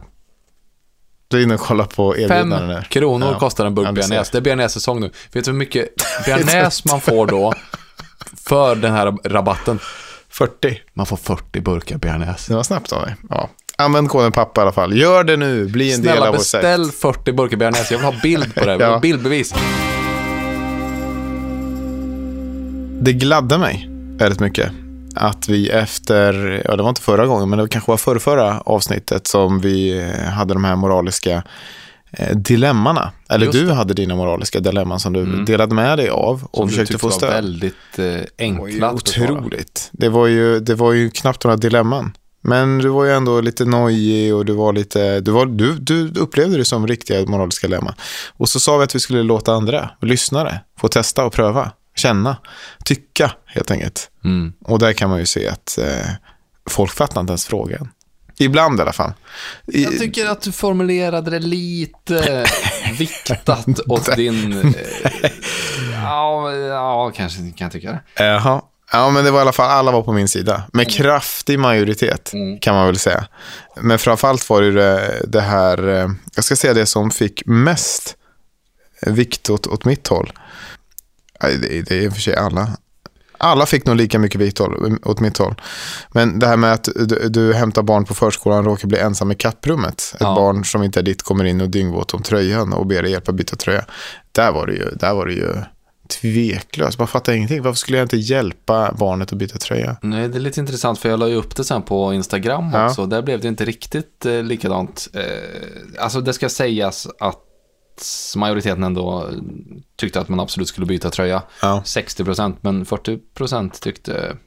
[1.27, 2.81] Du är inne och kollar på Fem erbjudanden nu.
[2.89, 3.39] kronor Ja.
[3.39, 4.29] kostar en burk bearnaise.
[4.31, 5.11] Det är bearnaise-säsong nu.
[5.31, 5.87] Vet du hur mycket
[6.25, 7.53] bearnaise man får då
[8.47, 9.79] för den här rabatten?
[10.29, 10.81] 40.
[10.93, 12.51] Man får 40 burkar bearnaise.
[12.51, 13.15] Det var snabbt av mig.
[13.29, 13.49] Ja.
[13.77, 14.97] Använd koden PAPPA i alla fall.
[14.97, 16.61] Gör det nu, bli en del Snälla av vår sekt.
[16.61, 17.93] beställ 40 burkar bearnaise.
[17.93, 18.71] Jag vill ha bild på det.
[18.71, 19.53] Jag vill ha bildbevis.
[23.03, 24.71] Det gladde mig väldigt mycket
[25.15, 28.59] att vi efter, ja det var inte förra gången, men det kanske var förra, förra
[28.59, 31.43] avsnittet som vi eh, hade de här moraliska
[32.11, 33.11] eh, dilemmana.
[33.29, 36.97] Eller du hade dina moraliska dilemman som du delade med dig av och Som försökte
[36.97, 37.29] få stöd.
[37.29, 39.89] väldigt eh, enkla att otroligt.
[39.91, 42.11] Det var ju, det var ju knappt några dilemman.
[42.41, 46.11] Men du var ju ändå lite nojig och du var lite, du, var, du, du
[46.19, 47.95] upplevde det som riktiga moraliska dilemma.
[48.37, 52.37] Och så sa vi att vi skulle låta andra, lyssnare, få testa och pröva, känna,
[52.85, 54.09] tycka helt enkelt.
[54.25, 54.53] Mm.
[54.61, 56.09] Och där kan man ju se att eh,
[56.69, 57.89] folk fattar inte ens frågan.
[58.39, 59.13] Ibland i alla fall.
[59.67, 62.45] I, Jag tycker att du formulerade det lite
[62.97, 64.53] viktat åt din...
[64.75, 65.31] eh,
[66.03, 68.23] Ja, ja kanske kan jag tycka det.
[68.23, 68.61] Jaha.
[68.91, 70.63] Ja, men det var i alla fall, alla var på min sida.
[70.73, 73.27] Med kraftig majoritet, kan man väl säga.
[73.81, 78.15] Men framförallt var det, det här, eh, jag ska säga det som fick mest
[79.01, 80.31] vikt åt, åt mitt håll.
[81.47, 82.69] Det, det är i och för sig alla.
[83.37, 85.55] Alla fick nog lika mycket vikt håll, åt mitt håll.
[86.11, 89.31] Men det här med att du, du hämtar barn på förskolan och råkar bli ensam
[89.31, 90.11] i kapprummet.
[90.13, 90.35] Ett Ja.
[90.35, 93.31] barn som inte är ditt kommer in och dyngvåt om tröjan och ber dig hjälpa
[93.31, 93.85] byta tröja.
[94.31, 95.53] Där var det ju, där var det ju
[96.21, 96.97] tveklöst.
[96.97, 97.61] Bara fattar ingenting.
[97.61, 99.97] Varför skulle jag inte hjälpa barnet att byta tröja?
[100.01, 102.87] Nej, det är lite intressant för jag la ju upp det sen på Instagram Ja.
[102.89, 103.05] också.
[103.05, 105.07] Där blev det inte riktigt eh, likadant.
[105.13, 107.39] Eh, alltså det ska sägas att
[108.35, 109.29] majoriteten ändå
[109.95, 111.41] tyckte att man absolut skulle byta tröja.
[111.61, 111.81] Ja.
[111.85, 114.37] 60% men 40% tyckte,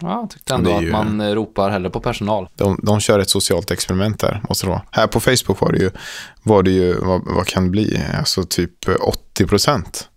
[0.00, 2.48] ja, tyckte ändå är att ju- man ropar hellre på personal.
[2.54, 4.82] De, de kör ett socialt experiment där, måste det vara.
[4.90, 5.90] Här på Facebook var det ju,
[6.42, 10.08] var det ju vad, vad kan det bli, alltså typ 80 procent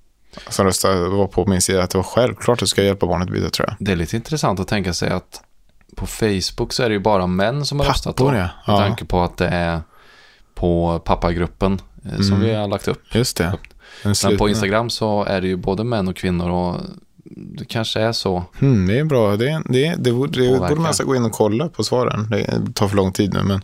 [0.50, 3.28] som röstade var på min sida att det var självklart att jag ska hjälpa barnet
[3.28, 3.76] att byta tröja.
[3.80, 5.41] Det är lite intressant att tänka sig att
[5.96, 8.26] på Facebook så är det ju bara män som har röstat då.
[8.26, 8.74] Pappor, ja.
[8.74, 9.82] Med tanke på att det är
[10.56, 13.02] på pappagruppen eh, som vi har lagt upp.
[13.16, 13.54] Just det.
[14.04, 16.82] En Men på Instagram så är det ju både män och kvinnor och
[17.36, 18.44] det kanske är så.
[18.60, 19.36] Hmm, det är bra.
[19.38, 22.28] Det, det, det, borde, det borde man gå in och kolla på svaren.
[22.30, 23.62] Det tar för lång tid nu, men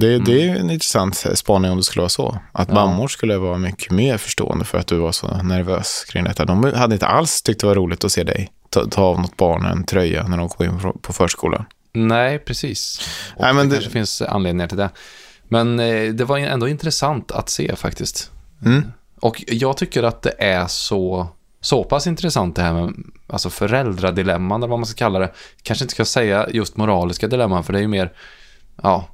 [0.00, 2.38] det, det är en intressant spaning om det skulle vara så.
[2.52, 2.78] Att Mm.
[2.80, 2.86] Ja.
[2.86, 6.44] mammor skulle vara mycket mer förstående för att du var så nervös kring detta.
[6.44, 9.36] De hade inte alls tyckt det var roligt att se dig ta, ta av något
[9.36, 11.64] barn en tröja när de kom in på- förskolan.
[11.92, 13.08] Nej, precis.
[13.36, 14.90] Och Nej, men det, det- kanske finns anledningar till det.
[15.48, 18.30] Men eh, det var ändå intressant att se faktiskt.
[18.64, 18.82] Mm.
[19.20, 21.26] Och jag tycker att det är så,
[21.60, 22.94] så pass intressant det här med
[23.26, 25.32] alltså föräldradilemman, eller vad man ska kalla det.
[25.62, 28.12] Kanske inte ska säga just moraliska dilemman, för det är ju mer,
[28.82, 29.08] ja,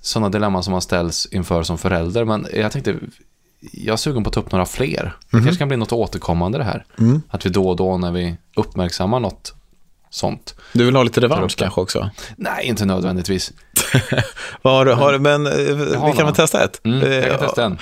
[0.00, 2.24] sådana dilemman som man ställs inför som förälder.
[2.24, 2.96] Men jag tänkte,
[3.72, 5.16] jag är sugen på att ta upp några fler.
[5.30, 6.84] Det kanske kan bli något återkommande det här.
[6.98, 7.22] Mm.
[7.28, 9.54] Att vi då och då när vi uppmärksammar något
[10.16, 10.54] sånt.
[10.72, 12.10] Du vill ha lite revansch kanske också?
[12.36, 13.52] Nej, inte nödvändigtvis.
[14.62, 16.24] Har har du, men eh, vi kan några.
[16.24, 16.80] väl testa ett?
[16.84, 17.78] Mm, jag kan Eh, testa en.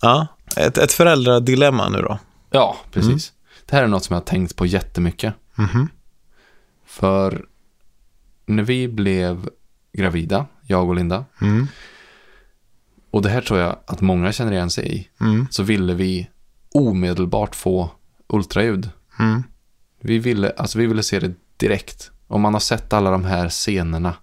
[0.00, 2.18] Ja, ett, ett föräldradilemma nu då.
[2.50, 3.32] Ja, precis.
[3.66, 5.34] Det här är något som jag har tänkt på jättemycket.
[5.54, 5.88] Mhm.
[6.86, 7.44] För
[8.46, 9.48] när vi blev
[9.92, 11.66] gravida, jag och Linda, Mm.
[13.10, 15.46] och det här tror jag att många känner igen sig i, Mm.
[15.50, 16.30] så ville vi
[16.74, 17.90] omedelbart få
[18.28, 18.90] ultraljud.
[19.18, 19.42] Mm.
[20.00, 21.32] Vi ville, alltså vi ville se det
[21.68, 22.10] direkt.
[22.26, 24.14] Om man har sett alla de här scenerna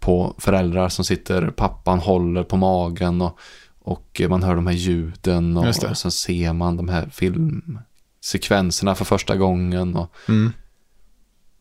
[0.00, 3.38] på föräldrar som sitter, pappan håller på magen och,
[3.78, 9.04] och man hör de här ljuden och, och sen ser man de här filmsekvenserna för
[9.04, 9.96] första gången.
[9.96, 10.52] Och, Mm.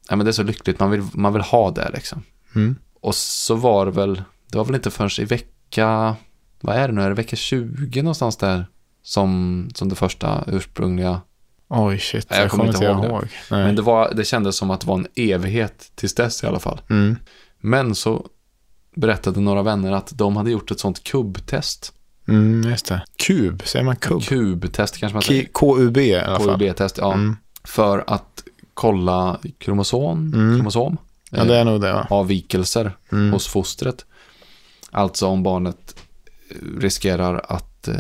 [0.09, 2.23] ja, men det är så lyckligt, man vill, man vill ha det liksom.
[2.55, 2.75] Mm.
[3.01, 6.15] Och så var det väl, det var väl inte förrän i vecka,
[6.62, 8.67] vad är det nu, är det vecka 20 någonstans där?
[9.03, 11.21] Som, som det första ursprungliga
[11.69, 12.27] Oj, shit.
[12.29, 13.08] Nej, jag kommer inte ihåg det.
[13.08, 13.27] ihåg.
[13.51, 13.63] Nej.
[13.65, 16.60] Men det, var, det kändes som att det var en evighet tills dess i alla
[16.60, 16.82] fall.
[16.89, 17.15] Mm.
[17.60, 18.27] Men så
[18.95, 21.93] berättade några vänner att de hade gjort ett sånt kubbtest.
[22.27, 23.01] Mm, just det.
[23.27, 24.23] Kub, säger man kub?
[24.23, 25.43] Kubtest kanske man säger.
[25.53, 26.60] KUB i alla fall.
[26.60, 27.13] KUB-test, ja.
[27.13, 27.36] Mm.
[27.63, 30.55] För att kolla kromosom, Mm.
[30.58, 30.97] kromosom
[31.32, 31.88] Ja, det är nog det.
[31.88, 32.05] Ja.
[32.10, 33.34] avvikelser Mm.
[33.34, 34.05] hos fostret.
[34.91, 35.95] Alltså om barnet
[36.49, 37.95] eh, riskerar att eh,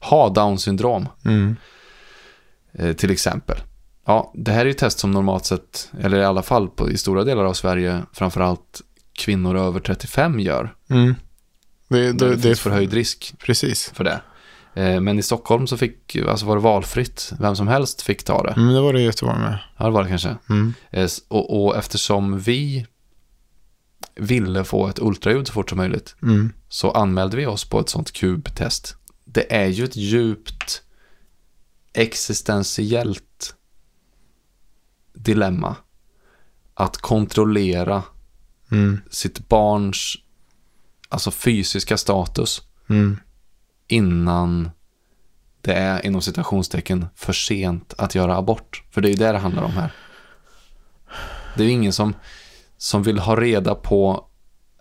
[0.00, 1.08] ha Down syndrom.
[1.24, 1.56] Mm.
[2.78, 3.56] Eh, till exempel.
[4.06, 6.96] Ja, det här är ju test som normalt sett, eller i alla fall på, i
[6.96, 8.80] stora delar av Sverige, framförallt
[9.18, 10.74] kvinnor över 35 gör.
[10.90, 11.14] Mm.
[11.88, 13.90] Det, Det, det, finns förhöjd risk Precis.
[13.94, 14.20] för det.
[14.74, 18.42] Eh, Men i Stockholm så fick, alltså var det valfritt, vem som helst fick ta
[18.42, 18.50] det.
[18.52, 19.58] Mm, det var det i Göteborg med.
[19.78, 20.36] Ja, det var det kanske.
[20.50, 20.74] Mm.
[20.90, 22.86] Eh, Och, och eftersom vi
[24.16, 26.52] ville få ett ultraljud så fort som möjligt Mm.
[26.68, 28.96] så anmälde vi oss på ett sånt kubtest.
[29.24, 30.82] Det är ju ett djupt
[31.94, 33.54] existentiellt
[35.14, 35.76] dilemma
[36.74, 38.02] att kontrollera
[38.72, 39.00] Mm.
[39.10, 40.16] sitt barns
[41.08, 43.18] alltså fysiska status Mm.
[43.88, 44.70] innan
[45.60, 48.82] det är inom citationstecken för sent att göra abort.
[48.90, 49.92] För det är ju det det handlar om här.
[51.56, 52.14] Det är ju ingen som,
[52.76, 54.28] som vill ha reda på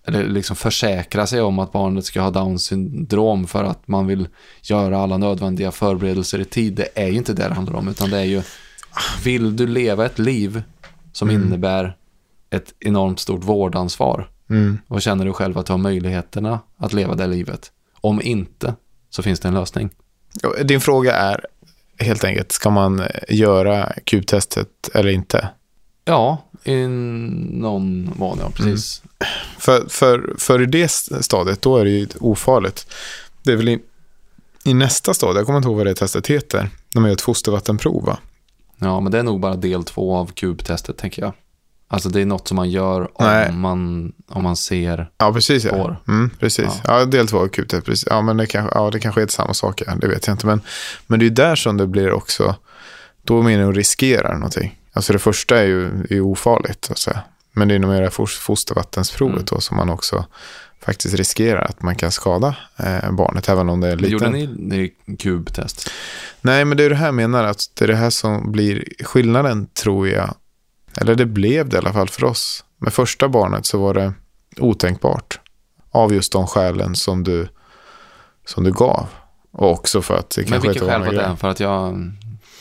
[0.06, 4.28] eller liksom försäkra sig om att barnet ska ha Downs syndrom för att man vill
[4.62, 6.74] göra alla nödvändiga förberedelser i tid.
[6.74, 8.42] Det är ju inte det det handlar om, utan det är ju
[9.24, 10.64] vill du leva ett liv
[11.12, 11.98] som innebär
[12.50, 14.80] ett enormt stort vårdansvar Mm.
[14.88, 17.72] Och känner du själv att du har möjligheterna att leva det livet?
[18.02, 18.76] Om inte,
[19.10, 19.90] så finns det en lösning.
[20.64, 21.46] Din fråga är
[21.98, 25.50] helt enkelt, ska man göra kubtestet eller inte?
[26.06, 29.02] Ja, i någon mån, ja, precis.
[29.58, 32.88] För, för, för i det stadiet, då är det ju ofarligt.
[33.44, 33.80] Det är väl i,
[34.64, 37.22] i nästa stadie, jag kommer inte ihåg vad det testet heter, när man gör ett
[37.22, 38.18] fostervattenprov va?
[38.78, 41.34] Ja, men det är nog bara del två av kubtestet, tänker jag.
[41.88, 43.50] Alltså det är något som man gör Nej.
[43.50, 45.10] om man, om man ser...
[45.18, 45.96] Ja, precis ja.
[46.08, 46.82] Mm, precis.
[46.84, 47.06] Ja.
[47.06, 48.08] del två av kubtest, precis.
[48.10, 49.96] Ja, men det kanske, ja, det kanske är samma sak, ja.
[49.96, 50.46] det vet jag inte.
[50.46, 50.62] Men,
[51.08, 52.56] men det är ju där som det blir också,
[53.24, 54.80] då menar jag riskerar någonting.
[54.94, 57.20] Alltså det första är ju är ofarligt, så att säga.
[57.52, 59.46] Men det är nog mer fostervattensprovet Mm.
[59.52, 60.26] då som man också
[60.86, 64.60] faktiskt riskerar att man kan skada eh, barnet, även om det är Gjorde liten.
[64.68, 65.90] ni det kubtest?
[66.42, 68.84] Nej, men det är det här jag menar, att det är det här som blir
[69.04, 70.34] skillnaden, tror jag.
[71.02, 72.64] Eller det blev det i alla fall för oss.
[72.78, 74.14] Med första barnet så var det
[74.60, 75.40] otänkbart.
[75.92, 77.48] Av just de skälen som du,
[78.46, 79.08] som du gav.
[79.52, 81.32] Och också för att det Men kanske vilka inte var skäl någon var grej.
[81.32, 81.38] det?
[81.38, 82.12] För att jag...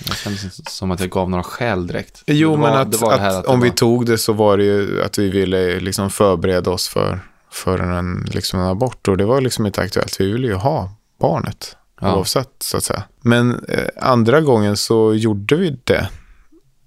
[0.08, 2.22] Jag kände som att jag gav några skäl direkt.
[2.26, 4.32] Jo, Det var- men att, det det att, det om vi var- tog det så
[4.32, 9.08] var det ju att vi ville liksom förbereda oss för, för en, liksom en abort.
[9.08, 10.20] Och det var liksom inte aktuellt.
[10.20, 11.76] Vi ville ju ha barnet.
[12.00, 12.16] Ja.
[12.16, 13.02] Oavsett, så att säga.
[13.20, 16.08] Men eh, andra gången så gjorde vi det,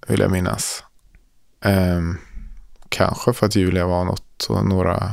[0.06, 0.82] vill jag minnas.
[1.64, 2.16] Ehm,
[2.88, 5.12] kanske för att Julia var något, några,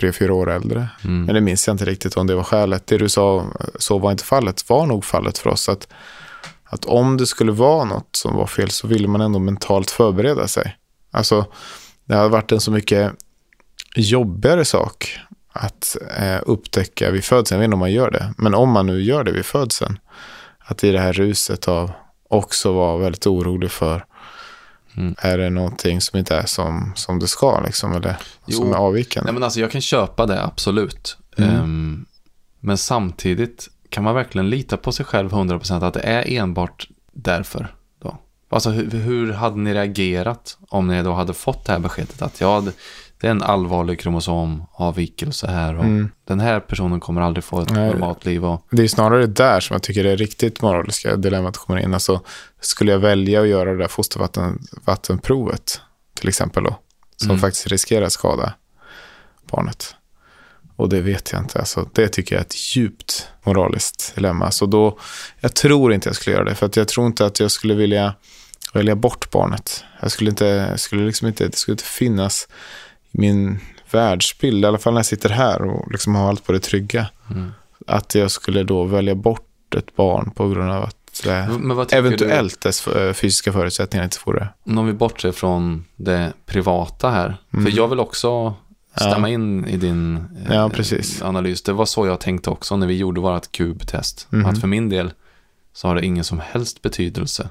[0.00, 0.88] tre, fyra år äldre.
[1.04, 1.24] Mm.
[1.24, 2.86] Men det minns jag inte riktigt om det var skälet.
[2.86, 3.46] Det du sa,
[3.78, 5.68] så var inte fallet, var nog fallet för oss.
[5.68, 5.88] Att,
[6.70, 10.48] att om det skulle vara något som var fel så ville man ändå mentalt förbereda
[10.48, 10.76] sig.
[11.10, 11.46] Alltså,
[12.04, 13.12] det hade varit en så mycket
[13.96, 15.18] jobbigare sak
[15.52, 17.56] att eh, upptäcka vid födseln.
[17.56, 19.98] Jag vet inte om man gör det, men om man nu gör det vid födseln.
[20.58, 21.90] Att i det här ruset av
[22.28, 24.04] också vara väldigt orolig för
[24.96, 25.14] Mm.
[25.18, 28.58] är det någonting som inte är som, som det ska, liksom, eller Jo.
[28.58, 29.26] som är avvikande.
[29.26, 31.16] Nej, men alltså jag kan köpa det, absolut.
[31.36, 31.50] Mm.
[31.50, 32.06] Ehm,
[32.60, 37.74] men samtidigt, kan man verkligen lita på sig själv 100% att det är enbart därför?
[38.02, 38.18] Då?
[38.50, 42.40] Alltså hur, hur hade ni reagerat om ni då hade fått det här beskedet att
[42.40, 42.60] ja,
[43.20, 46.10] det, är en allvarlig kromosomavvikelse här och Mm.
[46.24, 47.90] den här personen kommer aldrig få ett Nej.
[47.90, 51.78] normalt liv och Det är snarare där som jag tycker det riktigt moraliska dilemmat kommer
[51.80, 51.94] in.
[51.94, 52.20] Alltså,
[52.60, 55.80] skulle jag välja att göra det där fostervattenprovet,
[56.14, 56.76] till exempel då,
[57.16, 57.40] som Mm.
[57.40, 58.52] faktiskt riskerar att skada
[59.50, 59.94] barnet.
[60.78, 61.58] Och det vet jag inte.
[61.58, 64.50] Alltså, det tycker jag är ett djupt moraliskt dilemma.
[64.50, 64.98] Så då,
[65.40, 67.74] jag tror inte jag skulle göra det, för att jag tror inte att jag skulle
[67.74, 68.14] vilja
[68.74, 69.84] välja bort barnet.
[70.00, 72.48] Jag skulle inte, skulle liksom inte, det skulle inte finnas
[73.12, 73.58] i min
[73.90, 77.06] världsbild, i alla fall när jag sitter här och liksom har allt på det trygga
[77.30, 77.52] Mm.
[77.86, 82.86] att jag skulle då välja bort ett barn på grund av att eh, eventuellt dess
[82.86, 84.48] eh, fysiska förutsättningar inte får det.
[84.64, 87.64] du, om vi bortser från det privata här, Mm.
[87.64, 88.54] för jag vill också
[89.00, 89.34] stämma Ja.
[89.34, 90.16] in i din
[90.48, 90.70] eh, Ja,
[91.22, 91.62] analys.
[91.62, 94.26] Det var så jag tänkte också när vi gjorde vårt kubtest.
[94.30, 94.46] Mhm.
[94.46, 95.12] Att för min del
[95.72, 97.48] så har det ingen som helst betydelse.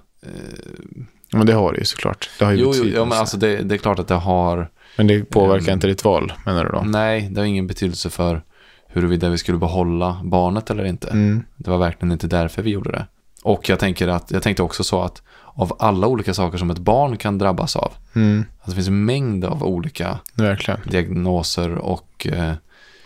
[1.34, 2.30] Men det har det ju såklart.
[2.40, 2.98] Det har ju Jo, jo betydelse.
[2.98, 5.74] ja, men alltså det, det är klart att det har, Men det påverkar Mm.
[5.74, 6.82] inte ditt val, menar du då?
[6.86, 8.42] nej, det har ingen betydelse för
[8.88, 11.08] huruvida vi skulle behålla barnet eller inte.
[11.08, 11.44] Mm.
[11.56, 13.06] Det var verkligen inte därför vi gjorde det.
[13.44, 15.22] Och jag, tänker att, jag tänkte också så att
[15.58, 18.46] av alla olika saker som ett barn kan drabbas av, Mm.
[18.60, 20.80] att det finns en mängd av olika Verkligen.
[20.90, 22.54] diagnoser och eh,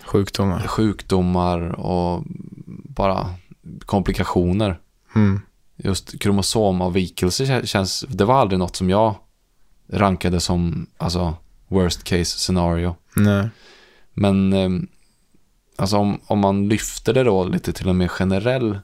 [0.05, 0.67] Sjukdomar.
[0.67, 2.23] sjukdomar och
[2.95, 3.33] bara
[3.85, 4.79] komplikationer.
[5.15, 5.41] Mm.
[5.77, 9.15] Just kromosomavvikelse kä- känns, det var aldrig något som jag
[9.89, 11.35] rankade som, alltså,
[11.67, 12.95] worst case scenario.
[13.15, 13.49] Nej.
[14.13, 14.69] Men, eh,
[15.75, 18.79] alltså om, om man lyfter det då lite till en mer generell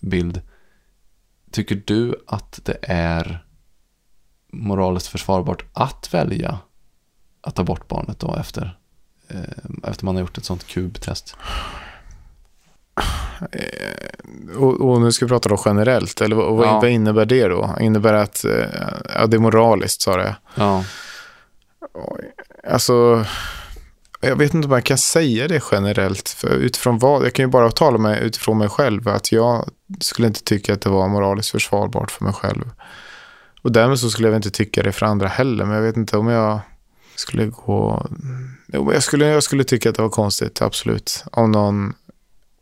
[0.00, 0.40] bild,
[1.52, 3.44] tycker du att det är
[4.52, 6.58] moraliskt försvarbart att välja
[7.40, 8.78] att ta bort barnet då efter,
[9.28, 9.40] eh,
[9.90, 11.36] efter man har gjort ett sånt kubtest?
[14.56, 16.80] Och, och nu ska vi prata då generellt, eller vad, Ja.
[16.80, 17.76] vad innebär det då?
[17.80, 18.66] Innebär det att, eh,
[19.14, 20.36] ja det är moraliskt sa det.
[20.54, 20.84] Ja,
[22.70, 23.24] Alltså,
[24.20, 26.28] jag vet inte om man kan säga det generellt.
[26.28, 27.24] För utifrån vad?
[27.24, 29.08] Jag kan ju bara tala med, utifrån mig själv.
[29.08, 32.70] Att jag skulle inte tycka att det var moraliskt försvarbart för mig själv.
[33.62, 35.64] Och därmed så skulle jag inte tycka det för andra heller.
[35.64, 36.60] Men jag vet inte om jag
[37.16, 38.06] skulle gå...
[38.66, 41.24] Jo, jag skulle, jag skulle tycka att det var konstigt, absolut.
[41.32, 41.94] Om någon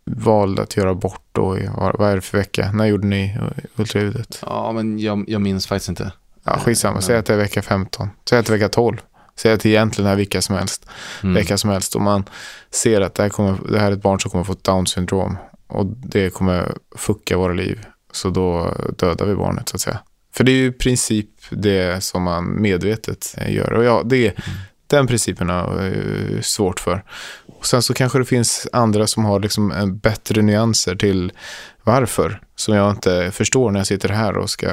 [0.04, 2.72] valde att göra bort då i, vad är det för vecka?
[2.72, 3.38] När gjorde ni
[3.76, 4.38] ultraljudet?
[4.42, 6.12] ja men jag, jag minns faktiskt inte.
[6.44, 7.00] Ja, skitsamma.
[7.00, 8.10] Säg att det är vecka 15.
[8.28, 8.96] Säg att det är vecka 12.
[9.36, 10.86] Säg att det egentligen är vilka som helst.
[11.22, 11.34] Mm.
[11.34, 11.94] Vecka som helst.
[11.94, 12.24] Och man
[12.70, 15.36] ser att det här, kommer, det här är ett barn som kommer få down syndrom.
[15.70, 17.86] Och det kommer fucka våra liv.
[18.12, 20.00] Så då dödar vi barnet så att säga.
[20.34, 23.72] För det är ju i princip det som man medvetet eh, gör.
[23.72, 24.34] Och ja, det,
[24.86, 27.04] Den principen har eh, svårt för.
[27.46, 31.32] Och sen så kanske det finns andra som har liksom en bättre nyanser till
[31.84, 32.42] varför.
[32.56, 34.70] Som jag inte förstår när jag sitter här och ska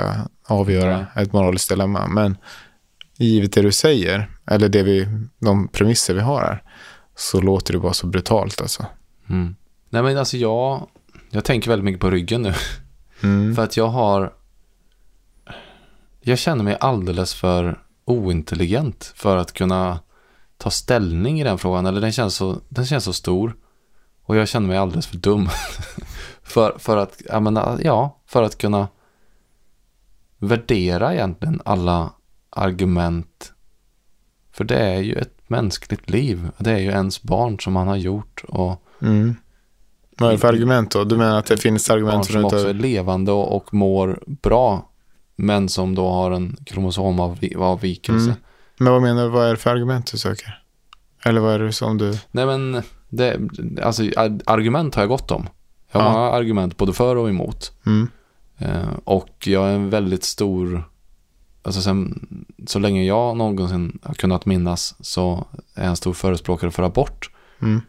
[0.47, 2.07] avgöra ett moraliskt dilemma.
[2.07, 2.37] Men
[3.17, 5.07] givet det du säger, eller det vi,
[5.39, 6.63] de premisser vi har här,
[7.15, 8.85] så låter det bara så brutalt alltså.
[9.29, 9.55] Mm.
[9.89, 10.87] Nej men alltså jag,
[11.29, 12.53] jag tänker väldigt mycket på ryggen nu.
[13.23, 13.55] Mm.
[13.55, 14.33] För att jag har,
[16.21, 19.99] jag känner mig alldeles för ointelligent för att kunna
[20.57, 21.85] ta ställning i den frågan.
[21.85, 23.55] Eller den känns så, den känns så stor.
[24.23, 25.49] Och jag känner mig alldeles för dum.
[26.43, 28.87] för, för att, jag menar, ja, för att kunna
[30.37, 32.13] värdera egentligen alla
[32.49, 33.53] argument.
[34.51, 36.49] För det är ju ett mänskligt liv.
[36.57, 38.43] Det är ju ens barn som man har gjort.
[38.47, 39.35] Och Mm.
[40.17, 41.03] Vad är det för argument då?
[41.03, 43.73] Du menar att det finns barn argument för som att också är levande och, och
[43.73, 44.89] mår bra.
[45.35, 48.25] Men som då har en kromosomavvikelse.
[48.25, 48.35] Mm.
[48.79, 50.63] Men vad menar du, vad är det för argument du söker?
[51.25, 52.19] Eller vad är det som du...
[52.31, 53.39] Nej men, det,
[53.83, 55.47] alltså ar- argument har jag gott om.
[55.91, 56.13] Jag har Ja.
[56.13, 57.71] många argument både för och emot.
[57.85, 58.07] Mm.
[58.57, 60.83] Eh, och jag är en väldigt stor,
[61.63, 62.27] alltså sen,
[62.67, 67.31] så länge jag någonsin har kunnat minnas så är jag en stor förespråkare för abort.
[67.61, 67.81] Mm.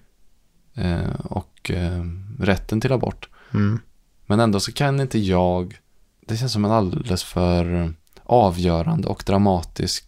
[0.74, 2.04] Eh, och eh,
[2.40, 3.28] rätten till abort.
[3.54, 3.80] Mm.
[4.26, 5.78] Men ändå så kan inte jag,
[6.26, 10.04] det känns som en alldeles för avgörande och dramatisk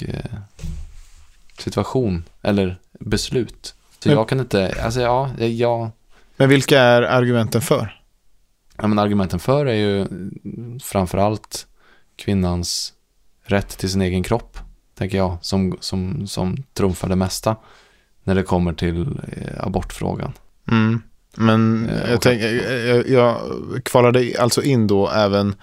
[0.00, 0.34] eh,
[1.58, 3.74] situation eller beslut.
[3.98, 5.90] Så Men- jag kan inte, alltså ja, jag,
[6.36, 8.00] Men vilka är argumenten för?
[8.76, 10.06] ja men argumenten för är ju
[10.82, 11.66] framförallt
[12.16, 12.92] kvinnans
[13.42, 14.58] rätt till sin egen kropp,
[14.94, 17.56] tänker jag, som, som, som trumfar det mesta
[18.24, 20.32] när det kommer till eh, abortfrågan.
[20.70, 21.02] Mm.
[21.36, 23.40] Men Eh, jag, tänk, jag, jag
[23.84, 25.54] kvalade alltså in då även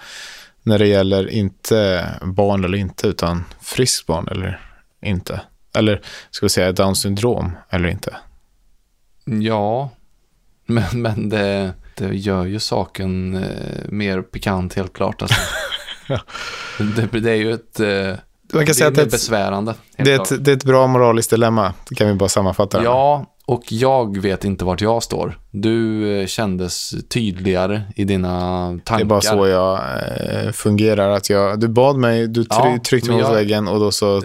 [0.64, 4.60] när det gäller inte barn eller inte, utan friskt barn eller
[5.02, 5.42] inte.
[5.76, 8.16] Eller ska vi säga Down syndrom eller inte.
[9.26, 9.90] Ja,
[10.66, 15.22] men, men det, det gör ju saken eh, mer pikant helt klart.
[15.22, 15.36] Alltså.
[16.96, 17.80] Det, det är ju ett...
[17.80, 17.88] Eh,
[18.54, 19.76] Man kan det säga är att det är, besvärande.
[19.98, 22.78] det, är ett, det är ett bra moraliskt dilemma, det kan vi bara sammanfatta.
[22.78, 22.84] det.
[22.84, 25.40] Ja, och jag vet inte vart jag står.
[25.52, 28.98] Du eh, kändes tydligare i dina tankar.
[28.98, 29.80] Det är bara så jag
[30.46, 31.10] eh, fungerar.
[31.10, 34.18] Att jag, du bad mig, du try, Ja, tryckte mot jag- väggen och då så...
[34.18, 34.24] I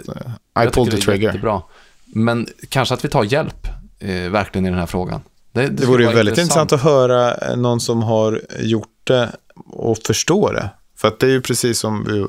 [0.53, 1.27] Jag pulled the det är trigger.
[1.27, 1.61] Jättebra.
[2.05, 3.67] Men kanske att vi tar hjälp
[3.99, 5.21] eh, verkligen i den här frågan.
[5.51, 9.29] Det, Det skulle vore ju väldigt intressant att höra eh, någon som har gjort det
[9.65, 10.69] och förstå det.
[10.97, 12.25] För att det är ju precis som vi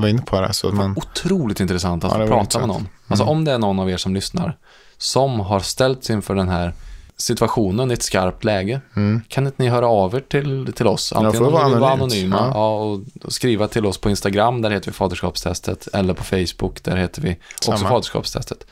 [0.00, 0.52] var inne på här.
[0.52, 2.66] Så man, Otroligt intressant att Ja, det prata med intressant.
[2.66, 2.88] någon.
[3.08, 4.56] Alltså om det är någon av er som lyssnar
[5.02, 6.72] som har ställts inför den här
[7.16, 8.80] situationen i ett skarpt läge.
[9.28, 11.12] Kan inte ni höra av er till, till oss?
[11.12, 11.26] Mm.
[11.26, 12.50] Antingen om ni vill vara anonyma Ja.
[12.54, 12.74] ja.
[12.74, 15.88] och, och skriva till oss på Instagram, där heter vi Faderskapstestet.
[15.92, 17.88] Eller på Facebook, där heter vi också Samma.
[17.88, 18.66] Faderskapstestet.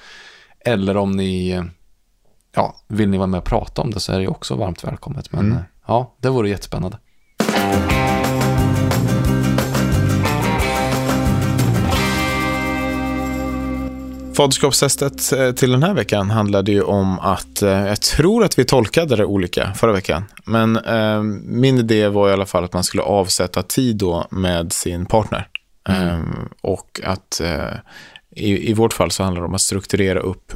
[0.64, 1.62] Eller om ni,
[2.54, 5.32] ja, vill ni vara med och prata om det så är det också varmt välkommet.
[5.32, 5.56] Men Mm.
[5.56, 6.98] eh, ja, det vore jättespännande.
[14.34, 18.64] Faderskapstestet eh, till den här veckan handlade ju om att, eh, jag tror att vi
[18.64, 22.84] tolkade det olika förra veckan, men eh, min idé var i alla fall att man
[22.84, 25.48] skulle avsätta tid då med sin partner.
[25.88, 26.20] Eh,
[26.60, 27.40] och att
[28.30, 30.52] i, i vårt fall så handlar det om att strukturera upp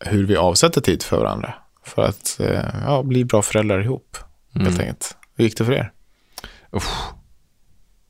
[0.00, 1.54] hur vi avsätter tid för varandra.
[1.84, 2.40] För att
[2.86, 4.16] ja, bli bra föräldrar ihop,
[4.54, 5.16] helt enkelt.
[5.36, 5.92] Hur gick det för er?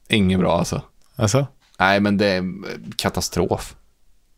[0.08, 0.82] Inget bra alltså.
[1.16, 1.46] Alltså?
[1.78, 2.44] Nej, men det är
[2.96, 3.76] katastrof.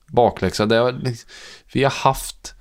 [0.09, 0.67] Bakläxa.
[0.67, 1.31] Det har, liksom-
[1.73, 2.55] vi har haft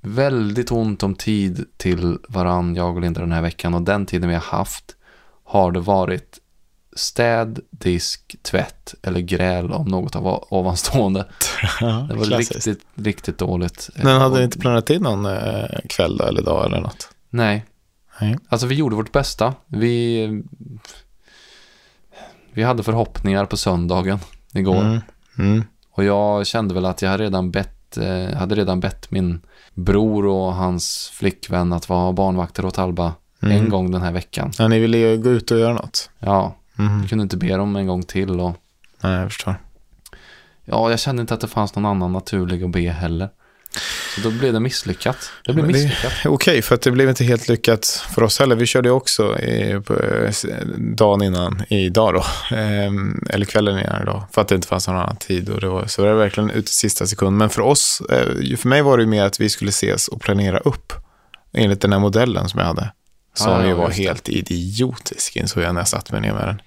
[0.00, 3.74] väldigt ont om tid till varann, jag och Linda, den här veckan.
[3.74, 4.96] Och den tiden vi har haft
[5.44, 6.38] har det varit
[6.96, 11.20] städ, disk, tvätt eller gräl om något av ovanstående.
[11.80, 12.54] Det var klassiskt.
[12.66, 13.90] riktigt, riktigt dåligt.
[13.96, 17.08] Men hade ni inte planerat in någon eh, kväll eller dag eller något?
[17.30, 17.64] Nej,
[18.20, 18.38] Nej.
[18.48, 19.54] Alltså vi gjorde vårt bästa.
[19.66, 20.26] Vi,
[22.52, 24.18] vi hade förhoppningar på söndagen
[24.54, 24.80] igår.
[24.80, 25.00] Mm.
[25.38, 25.64] Mm.
[25.96, 29.40] Och jag kände väl att jag hade redan bett, eh, hade redan bett min
[29.74, 33.56] bror och hans flickvän att vara barnvakter åt Alba Mm.
[33.64, 34.50] en gång den här veckan.
[34.58, 36.10] Ja, ni ville ju gå ut och göra något.
[36.18, 37.00] Ja, Mm.
[37.00, 38.40] jag kunde inte be dem en gång till.
[38.40, 38.52] Och,
[39.02, 39.54] Nej, jag förstår.
[40.64, 43.28] ja, jag kände inte att det fanns någon annan naturlig att be heller.
[44.14, 45.30] Så då blev det misslyckat.
[45.44, 46.12] Det blev misslyckat.
[46.24, 48.56] Okej, för att det blev inte helt lyckat för oss heller.
[48.56, 50.32] Vi körde också i, på, eh,
[50.78, 52.56] dagen innan idag då.
[52.56, 54.24] Ehm, eller kvällen innan idag.
[54.32, 55.48] För att det inte fanns någon annan tid.
[55.48, 57.36] Och det var, så det var verkligen ut i sista sekund.
[57.36, 60.58] Men för oss, eh, för mig var det mer att vi skulle ses och planera
[60.58, 60.92] upp.
[61.52, 62.92] Enligt den här modellen som jag hade.
[63.34, 66.46] Som Ja, ja, ju var helt idiotisk insåg jag när jag satt mig ner med
[66.48, 66.60] den.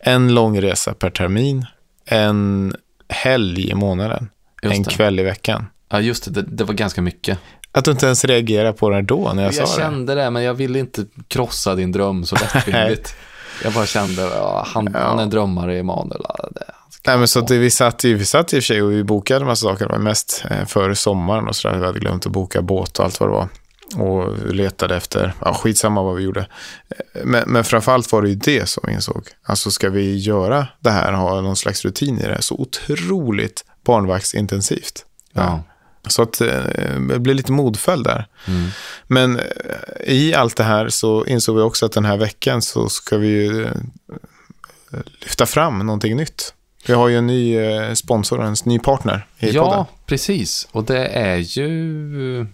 [0.00, 1.66] En lång resa per termin.
[2.06, 2.74] En
[3.08, 4.30] helg i månaden.
[4.62, 4.90] Just en det.
[4.90, 5.66] kväll i veckan.
[5.88, 6.42] Ja, just det, det.
[6.42, 7.38] Det var ganska mycket.
[7.72, 9.82] Att du inte ens reagerade på det då när jag, Jag, sa det.
[9.82, 10.30] kände det.
[10.30, 13.14] men jag ville inte krossa din dröm så lättvindigt.
[13.64, 14.98] jag bara kände, ja, han, Ja.
[15.00, 16.22] han är en drömmare, Emanuel.
[17.06, 19.04] Nej, men så det, vi, satt, ju- vi satt i och för sig och vi
[19.04, 19.88] bokade en massa saker.
[19.88, 21.78] Var mest eh, före sommaren och sådär.
[21.78, 23.48] Vi hade glömt att boka båt och allt vad det var.
[23.96, 26.40] Och letade efter, ja skitsamma vad vi gjorde.
[26.40, 29.28] Eh, Men, men framförallt var det ju det som vi insåg.
[29.46, 35.04] Alltså ska vi göra det här, ha någon slags rutin i det, så otroligt barnvaktsintensivt.
[35.32, 35.62] Ja.
[36.06, 36.62] Så att eh,
[37.08, 38.26] det blev lite modfälld där.
[38.48, 38.68] Mm.
[39.06, 39.44] Men eh,
[40.04, 43.28] i allt det här så insåg vi också att den här veckan så ska vi
[43.28, 43.70] ju eh,
[45.20, 46.54] lyfta fram någonting nytt.
[46.86, 47.58] Vi har ju en ny
[47.94, 49.84] sponsor, en ny partner i ja, podden.
[50.06, 50.68] precis.
[50.72, 52.46] Och det är ju...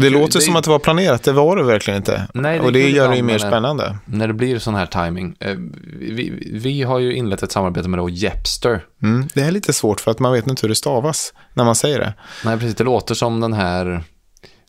[0.00, 2.28] Det låter det- som att det var planerat, det var det verkligen inte.
[2.34, 3.98] Nej, det och det gör det ju mer spännande.
[4.04, 5.36] När det blir sån här timing.
[5.40, 5.54] Eh,
[6.00, 8.84] Vi, vi har ju inlett ett samarbete med då Jepster.
[9.02, 9.28] Mm.
[9.34, 11.98] Det är lite svårt för att man vet inte hur det stavas när man säger
[11.98, 12.14] det.
[12.44, 12.74] Nej, precis.
[12.76, 14.02] Det låter som den här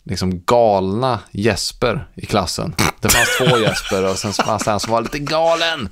[0.04, 2.76] liksom galna Jesper i klassen.
[3.00, 5.90] Det fanns två Jesper och sen fanns det en som var lite galen.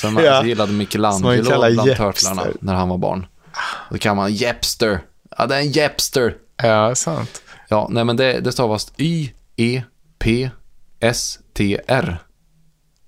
[0.00, 0.44] Som man Ja.
[0.44, 2.12] gillade Michelangelo bland Jepster.
[2.12, 3.26] Turtlarna när han var barn.
[3.90, 5.00] Då kan man Jepster.
[5.38, 6.34] Ja, det är en Jepster.
[6.62, 7.42] Ja, sant.
[7.70, 9.30] Ja, nej men det, det stavas E
[11.00, 12.18] Y-E-P-S-T-R.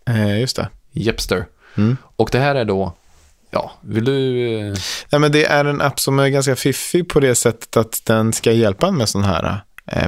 [0.08, 0.68] Eh, just det.
[0.92, 1.46] Jepster.
[1.76, 1.96] Mm.
[2.16, 2.96] Och det här är då,
[3.50, 4.48] ja, vill du...
[4.58, 4.74] eh,
[5.12, 8.32] Nej, men det är en app som är ganska fiffig på det sättet att den
[8.32, 9.56] ska hjälpa en med sådana här eh,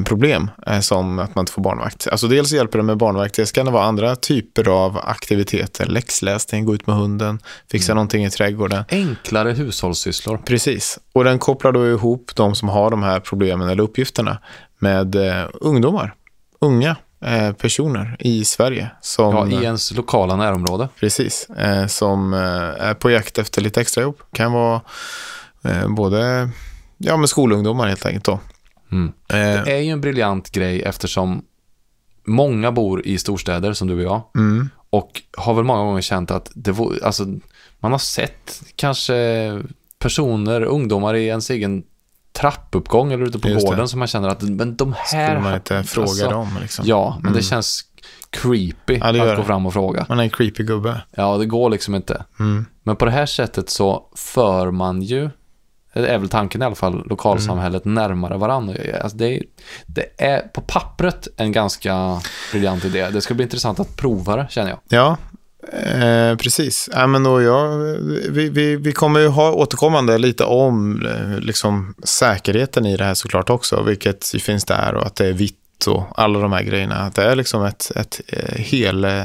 [0.04, 2.08] problem eh, som att man inte får barnvakt.
[2.10, 6.74] Alltså dels hjälper den med barnvakt, det kan vara andra typer av aktiviteter, läxläsning, gå
[6.74, 7.38] ut med hunden,
[7.70, 8.84] fixa någonting i trädgården.
[8.88, 10.36] Enklare hushållssysslor.
[10.46, 14.38] Precis, och den kopplar då ihop de som har de här problemen eller uppgifterna
[14.78, 16.14] med eh, ungdomar,
[16.60, 20.88] unga eh, personer i Sverige som, Ja, i ens lokala närområde.
[21.00, 22.40] precis, eh, som eh,
[22.88, 24.16] är på jakt efter lite extrajobb.
[24.32, 24.80] Kan vara
[25.64, 26.50] eh, både
[26.98, 28.38] ja, med skolungdomar helt enkelt då.
[28.92, 29.06] Mm.
[29.28, 31.42] Eh, Det är ju en briljant grej eftersom
[32.26, 34.22] många bor i storstäder som du och jag.
[34.36, 37.24] mm, Och har väl många gånger känt att det var, alltså,
[37.80, 39.14] man har sett kanske
[39.98, 41.82] personer, ungdomar i ens egen
[42.32, 43.70] trappuppgång eller ute på Just det.
[43.70, 45.04] gården som man känner att men de här...
[45.28, 46.84] skulle man inte fråga alltså, dem liksom.
[46.88, 47.36] Ja, men Mm.
[47.36, 47.82] det känns
[48.30, 49.44] creepy Ja, det att gå det.
[49.44, 50.06] fram och fråga.
[50.08, 51.00] Man är en creepy gubbe.
[51.10, 52.24] Ja, det går liksom inte.
[52.40, 52.66] Mm.
[52.82, 55.30] Men på det här sättet så för man ju,
[55.94, 57.94] det är väl tanken i alla fall, lokalsamhället Mm.
[57.94, 58.74] närmare varandra.
[59.02, 59.42] Alltså det, är,
[59.86, 62.20] det är på pappret en ganska
[62.52, 63.10] briljant idé.
[63.10, 64.78] Det ska bli intressant att prova det, känner jag.
[64.88, 65.16] Ja,
[65.72, 66.88] eh, precis.
[66.92, 67.78] Ja, men då jag,
[68.30, 73.14] vi, vi, vi kommer ju ha återkommande lite om eh, liksom, säkerheten i det här
[73.14, 76.94] såklart också, vilket finns där och att det är vitt och alla de här grejerna.
[76.94, 79.22] Att det är liksom ett, ett eh, hel, eh,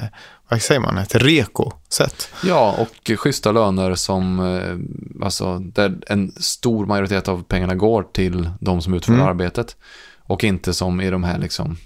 [0.50, 2.30] vad säger man, ett reko-sätt.
[2.44, 8.50] Ja, och schyssta löner som, eh, alltså, där en stor majoritet av pengarna går till
[8.62, 9.26] de som utför Mm.
[9.26, 9.76] arbetet.
[10.18, 11.78] Och inte som i de här liksom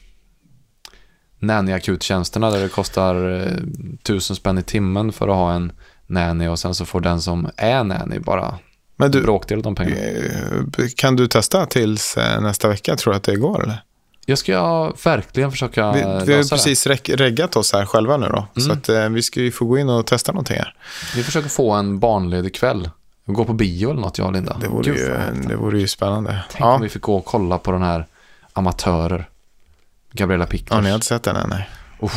[1.39, 3.57] nanny-akuttjänsterna där det kostar eh,
[4.03, 5.71] tusen spänn i timmen för att ha en
[6.07, 8.59] nanny och sen så får den som är nanny bara
[8.95, 10.01] Men du, bråkdel av de pengarna.
[10.01, 13.83] eh, kan du testa tills nästa vecka, tror du att det går eller?
[14.25, 18.27] Jag ska verkligen försöka Vi, vi har ju precis reg- reggat oss här själva nu
[18.27, 18.77] då, så Mm.
[18.77, 20.75] att eh, vi ska ju få gå in och testa någonting här.
[21.15, 22.89] Vi försöker få en barnledig kväll.
[23.25, 24.57] Gå på bio eller något, jag och Linda.
[24.61, 26.43] Det vore, Gud, ju, det vore ju spännande.
[26.51, 26.73] Tänk Ja.
[26.75, 28.05] om vi fick gå och kolla på den här
[28.53, 29.29] Amatörer.
[30.11, 30.67] Gabriella Pickers.
[30.71, 31.49] Ja, ni har inte sett den än?
[31.49, 31.69] Nej.
[31.99, 32.15] Uff.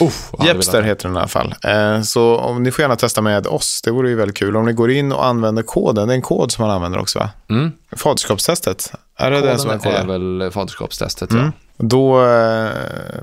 [0.00, 1.54] Uff, Jepster heter den i alla fall.
[1.64, 4.56] Eh, så om ni får gärna testa med oss, det vore ju väldigt kul.
[4.56, 7.18] Om ni går in och använder koden, det är en kod som man använder också
[7.18, 7.30] va?
[7.50, 7.72] Mm.
[7.96, 8.92] Faderskapstestet,
[9.26, 11.44] är det den som Koden är väl faderskapstestet, Mm.
[11.44, 11.52] ja.
[11.76, 12.70] Då, eh,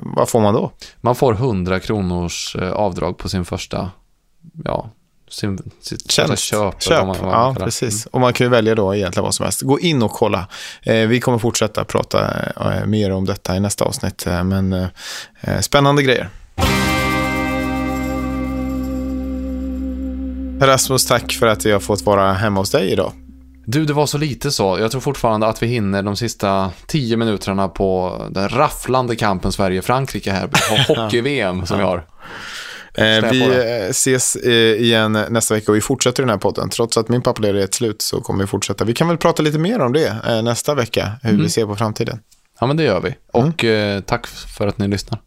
[0.01, 0.71] vad får man då?
[1.01, 3.91] Man får 100 kronors eh, avdrag på sin första,
[4.63, 4.89] ja,
[5.29, 6.43] sin, sitt Tjänst.
[6.43, 6.81] köp.
[6.83, 7.07] Köp.
[7.07, 8.05] man- Ja, precis.
[8.05, 9.61] Och man kan ju välja då egentligen vad som helst.
[9.61, 10.47] Gå in och kolla.
[10.81, 14.27] Eh, vi kommer fortsätta prata eh, mer om detta i nästa avsnitt.
[14.27, 14.87] Eh, men
[15.61, 16.29] spännande grejer.
[20.61, 23.11] Rasmus, tack för att jag fått vara hemma hos dig idag.
[23.71, 24.77] Du, det var så lite så.
[24.79, 30.31] Jag tror fortfarande att vi hinner de sista 10 minuterna på den rafflande kampen Sverige-Frankrike
[30.31, 31.97] här på hockey-VM som vi har.
[32.93, 36.69] Eh, vi eh, ses eh, igen nästa vecka och vi fortsätter den här podden.
[36.69, 38.85] Trots att min pappaledighet är slut så kommer vi fortsätta.
[38.85, 41.41] Vi kan väl prata lite mer om det eh, nästa vecka, hur Mm.
[41.41, 42.19] vi ser på framtiden.
[42.59, 43.15] Ja, men det gör vi.
[43.33, 45.19] Och eh, tack för att ni lyssnar.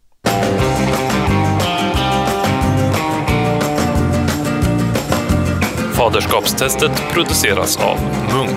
[6.02, 7.98] Faderskapstestet produceras av
[8.34, 8.51] Munk.